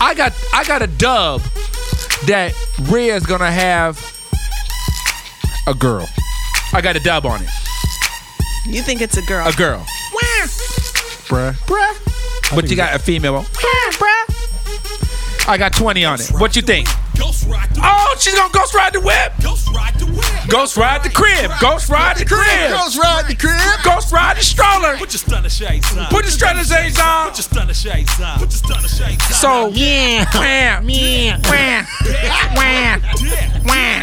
[0.00, 1.42] I got I got a dub
[2.26, 2.52] that
[2.90, 3.96] Rhea is gonna have
[5.68, 6.08] a girl.
[6.72, 7.48] I got a dub on it.
[8.66, 9.46] You think it's a girl?
[9.46, 9.84] A girl.
[11.28, 11.52] Bruh.
[11.66, 12.54] Bruh.
[12.54, 13.42] But you got a female.
[13.42, 15.46] Bruh.
[15.46, 16.28] I got 20 on it.
[16.38, 16.88] What you think?
[17.20, 19.32] Oh, she's gonna ghost ride the whip.
[19.42, 20.48] Ghost ride the whip.
[20.48, 21.50] Ghost ride the crib.
[21.60, 22.70] Ghost ride the crib.
[22.70, 23.84] Ghost ride the crib.
[23.84, 24.96] Ghost ride the stroller.
[24.96, 26.06] Put your stunner shades on.
[26.06, 27.28] Put the stunner shades on.
[27.28, 28.38] Put your stunner shades on.
[28.38, 29.32] Put your stunner shades on.
[29.32, 31.86] So yeah, wham, yeah, wham,
[32.56, 33.02] wham,
[33.64, 34.00] wham,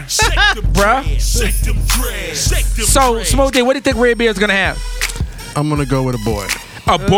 [0.74, 1.03] bruh.
[1.20, 2.47] Shake them dreads.
[2.47, 3.30] Shake them So dreads.
[3.30, 4.78] Smooth D, what do you think Rhea Bea's gonna have?
[5.55, 6.47] I'm gonna go with a boy.
[6.88, 7.16] A boy.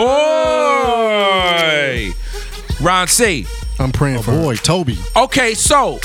[2.81, 3.45] Ron C.
[3.79, 4.97] I'm praying for Boy, Toby.
[5.15, 5.99] Okay, so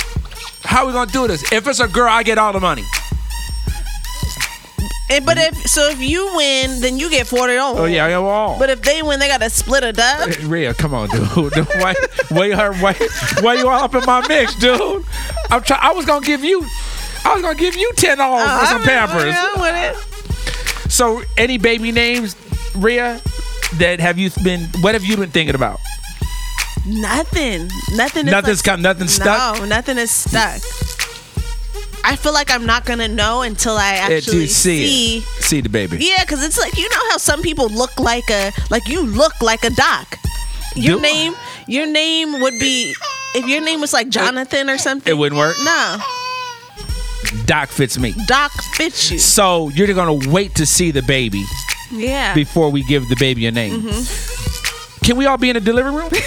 [0.64, 1.50] how we gonna do this?
[1.52, 2.84] If it's a girl, I get all the money.
[5.10, 7.80] Eh, but if so, if you win, then you get forty dollars.
[7.80, 8.58] Oh yeah, I got all.
[8.58, 10.30] But if they win, they got to split a dub.
[10.44, 11.28] Rhea, come on, dude.
[11.80, 11.94] why,
[12.30, 12.94] why you her, why,
[13.40, 15.04] why you all up in my mix, dude?
[15.50, 15.80] I'm trying.
[15.82, 16.64] I was gonna give you,
[17.24, 19.24] I was gonna give you ten dollars for some Pampers.
[19.24, 20.90] Yeah, with it.
[20.90, 22.36] So, any baby names,
[22.74, 23.20] Rhea,
[23.74, 24.60] that have you been?
[24.80, 25.78] What have you been thinking about?
[26.86, 27.68] Nothing.
[27.94, 28.26] Nothing.
[28.26, 29.58] Is Nothing's like, come- nothing stuck?
[29.58, 30.60] No, nothing is stuck.
[32.04, 35.20] I feel like I'm not gonna know until I actually see, see.
[35.40, 35.98] see the baby.
[36.00, 39.40] Yeah, because it's like you know how some people look like a like you look
[39.40, 40.16] like a doc.
[40.74, 41.34] Your Do- name,
[41.68, 42.94] your name would be
[43.36, 45.08] if your name was like Jonathan or something.
[45.10, 45.54] It wouldn't work.
[45.62, 45.98] No,
[47.44, 48.14] Doc fits me.
[48.26, 49.18] Doc fits you.
[49.20, 51.44] So you're gonna wait to see the baby
[51.92, 52.34] Yeah.
[52.34, 53.82] before we give the baby a name.
[53.82, 55.04] Mhm.
[55.04, 56.10] Can we all be in the delivery room?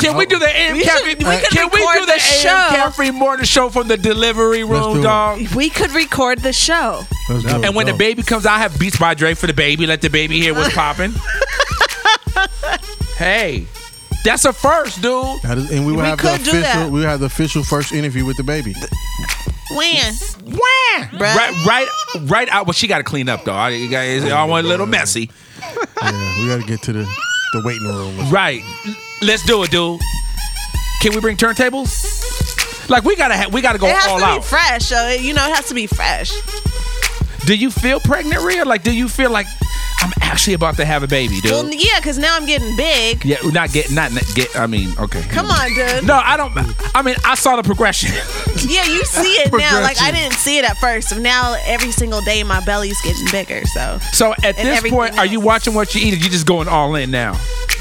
[0.00, 0.98] Can we do the AM We Cafe?
[1.10, 2.48] should- we could Can we do the, the show.
[2.48, 5.02] AM Cafe morning show from the delivery do room, it.
[5.02, 5.40] dog?
[5.54, 7.04] We could record the show.
[7.28, 7.64] Let's do it.
[7.66, 9.86] And when the baby comes, I have Beats by Dre for the baby.
[9.86, 11.12] Let the baby hear what's popping.
[13.16, 13.66] hey,
[14.24, 15.40] that's a first, dude.
[15.42, 16.60] That is- and we will We have the could do official.
[16.62, 16.90] that.
[16.90, 18.74] We have the official first interview with the baby.
[19.72, 20.14] When?
[20.46, 21.06] Wah!
[21.12, 21.20] Bruh.
[21.20, 21.88] Right, right,
[22.22, 22.66] right out.
[22.66, 23.52] Well, she got to clean up though.
[23.54, 25.30] I, you guys, I want a little messy.
[26.02, 27.04] Yeah, we got to get to the
[27.52, 28.30] the waiting room.
[28.30, 28.62] Right.
[29.22, 30.00] Let's do it, dude.
[31.02, 32.88] Can we bring turntables?
[32.88, 34.40] Like we gotta ha- we gotta go it has all to out.
[34.40, 34.84] be fresh.
[34.86, 36.32] So you know, it has to be fresh.
[37.46, 38.64] Do you feel pregnant, Rhea?
[38.64, 39.46] Like, do you feel like
[40.00, 41.52] I'm actually about to have a baby, dude?
[41.52, 43.24] Well, yeah, because now I'm getting big.
[43.24, 44.54] yeah, not get, not not get.
[44.56, 45.22] I mean, okay.
[45.30, 46.04] Come on, dude.
[46.06, 46.52] No, I don't.
[46.94, 48.10] I mean, I saw the progression.
[48.70, 49.80] Yeah, you see it now.
[49.80, 51.16] Like I didn't see it at first.
[51.16, 53.66] Now every single day my belly's getting bigger.
[53.66, 56.14] So So at And this point, are you watching what you eat?
[56.14, 57.38] Or you just going all in now?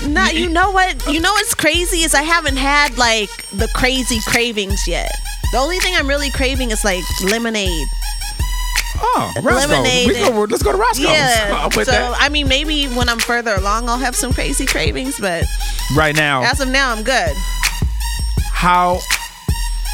[0.08, 1.06] not you know what?
[1.12, 5.12] You know what's crazy is I haven't had like the crazy cravings yet.
[5.52, 7.88] The only thing I'm really craving is like lemonade.
[9.02, 9.74] Oh, Roscoe.
[9.74, 10.08] Lemonade.
[10.08, 11.08] We go, let's go to Roscoe's.
[11.08, 11.70] Yeah.
[11.70, 12.18] So that.
[12.20, 15.20] I mean, maybe when I'm further along, I'll have some crazy cravings.
[15.20, 15.44] But
[15.96, 17.36] Right now, as of now, I'm good.
[18.52, 19.00] how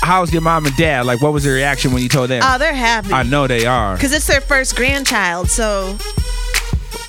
[0.01, 1.05] how's your mom and dad?
[1.05, 2.41] Like, what was their reaction when you told them?
[2.45, 3.11] Oh, they're happy.
[3.11, 3.95] I know they are.
[3.95, 5.97] Because it's their first grandchild, so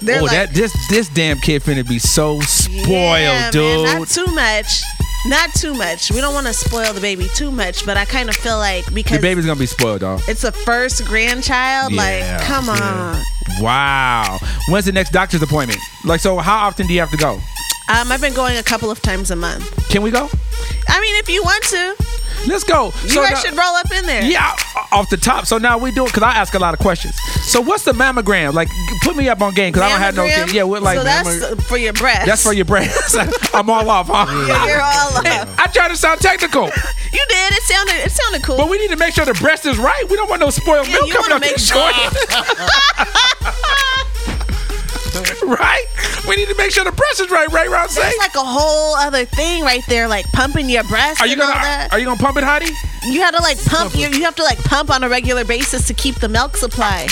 [0.03, 3.85] they're oh, like, that this this damn kid finna be so spoiled, yeah, dude.
[3.85, 4.83] Man, not too much.
[5.27, 6.13] Not too much.
[6.13, 8.93] We don't want to spoil the baby too much, but I kind of feel like
[8.95, 10.21] because the baby's gonna be spoiled, dog.
[10.29, 13.23] it's a first grandchild, Yeah, like, come on.
[13.61, 14.39] Wow.
[14.69, 15.81] When's the next doctor's appointment?
[16.05, 17.41] Like, so how often do you have to go?
[17.89, 19.89] Um, I've been going a couple of times a month.
[19.89, 20.29] Can we go?
[20.89, 21.95] I mean, if you want to,
[22.49, 22.87] Let's go.
[23.03, 24.23] you So guys now- should roll up in there.
[24.23, 24.55] Yeah,
[24.93, 25.47] off the top.
[25.47, 27.15] So now we do it because I ask a lot of questions.
[27.45, 28.53] So what's the mammogram?
[28.55, 28.69] Like,
[29.03, 30.25] put me up on game because I don't have no.
[30.53, 32.27] Yeah, we're like so that's for your breast.
[32.27, 33.17] That's for your breast.
[33.55, 34.27] I'm all off, huh?
[34.47, 35.49] Yeah, you're all up.
[35.59, 37.53] I try to sound technical, You did.
[37.53, 37.95] It sounded.
[38.05, 38.57] It sounded cool.
[38.59, 40.05] but we need to make sure the breast is right.
[40.11, 41.91] We don't want no spoiled milk you coming up in sure-
[45.61, 45.85] right?
[46.29, 48.97] We need to make sure the breast is right, right, Round That's like a whole
[48.97, 51.21] other thing right there, like pumping your breast.
[51.21, 51.89] Are you and gonna that.
[51.93, 52.73] Are you gonna pump it, Hottie?
[53.11, 53.95] You have to like pump.
[53.95, 57.09] You, you have to like pump on a regular basis to keep the milk supply.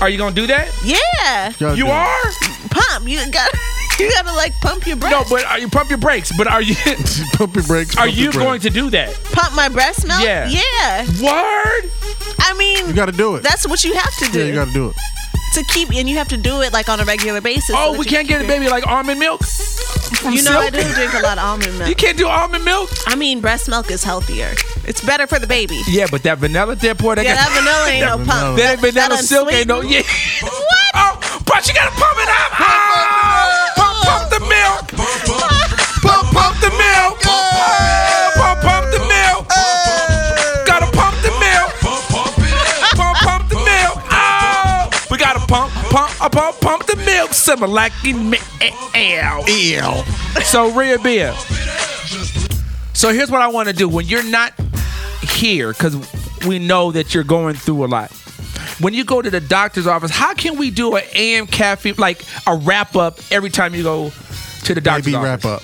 [0.00, 0.68] Are you gonna do that?
[0.82, 1.52] Yeah.
[1.74, 2.22] You are?
[2.70, 3.08] Pump.
[3.08, 3.50] You got.
[3.96, 5.12] You got to like pump your breast.
[5.14, 6.32] No, uh, but are you pump your brakes?
[6.36, 6.74] But are you
[7.34, 7.96] pump your brakes?
[7.96, 9.14] Are you going to do that?
[9.30, 10.20] pump my breast milk.
[10.20, 10.48] Yeah.
[10.48, 11.04] Yeah.
[11.22, 11.90] Word.
[12.40, 13.44] I mean, You got to do it.
[13.44, 14.96] that's what you have to do Yeah, you got to do it.
[15.54, 17.74] To keep, and you have to do it like on a regular basis.
[17.76, 19.40] Oh, that we can't get a baby like almond milk.
[20.24, 21.88] You know, I do drink a lot of almond milk.
[21.88, 22.90] You can't do almond milk.
[23.06, 24.54] I mean, breast milk is healthier.
[24.86, 25.80] It's better for the baby.
[25.88, 28.56] Yeah, but that vanilla dip boy, that Yeah, got that vanilla ain't no pump.
[28.58, 29.98] That, That- vanilla that silk ain't no yeah.
[30.02, 30.50] unsweetened.
[30.96, 32.60] Oh, but you gotta pump it up.
[32.60, 33.23] Oh,
[45.94, 47.32] pump, pump, uh, pump, pump the milk.
[47.32, 48.38] Similar like in me.
[49.46, 50.42] Ew.
[50.42, 51.32] So Rhea Bea.
[52.92, 53.88] So here's what I want to do.
[53.88, 54.52] When you're not
[55.22, 55.96] here, because
[56.46, 58.10] we know that you're going through a lot.
[58.80, 62.24] When you go to the doctor's office, how can we do an AM caffeine, like
[62.46, 64.10] a wrap up every time you go
[64.64, 65.14] to the doctor's office?
[65.14, 65.44] Baby office?
[65.44, 65.62] wrap up.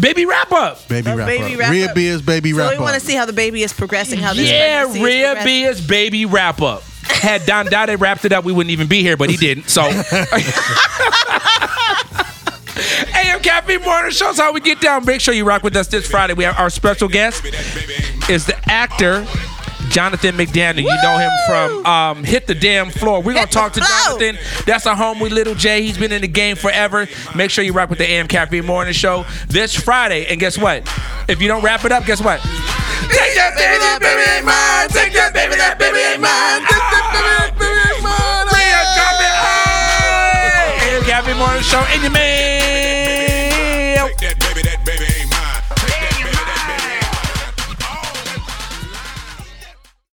[0.00, 0.88] Baby wrap up.
[0.88, 1.60] Baby wrap baby up.
[1.60, 1.94] wrap Rhea up.
[1.94, 4.18] Bea's baby So wrap we want to see how the baby is progressing.
[4.20, 5.46] How this Yeah, pregnancy is Rhea progressing.
[5.46, 6.82] Bea's baby wrap up.
[7.08, 9.68] Had Don Dade wrapped it up, we wouldn't even be here, but he didn't.
[9.68, 9.82] So.
[13.14, 15.04] AM Caffeine Morning Show's how we get down.
[15.04, 16.34] Make sure you rock with us this Friday.
[16.34, 17.44] We have our special guest
[18.28, 19.26] is the actor
[19.98, 20.84] Jonathan McDaniel.
[20.84, 23.20] You know him from um, Hit the Damn Floor.
[23.20, 24.20] We're gonna talk to Floor.
[24.20, 24.38] Jonathan.
[24.64, 25.82] That's our homie Little J.
[25.82, 27.08] He's been in the game forever.
[27.34, 30.26] Make sure you rock with the AM Caffeine Morning Show this Friday.
[30.26, 30.86] And guess what?
[31.26, 32.38] If you don't wrap it up, guess what?
[32.38, 34.86] Take that baby, that baby ain't mine.
[34.94, 36.62] Take that baby, that baby ain't mine.
[36.62, 38.46] Take that baby, that baby ain't mine.
[38.54, 39.34] Rhea, drop it.
[40.78, 40.94] Hey!
[40.94, 42.47] AM Caffeine Morning Show and your man.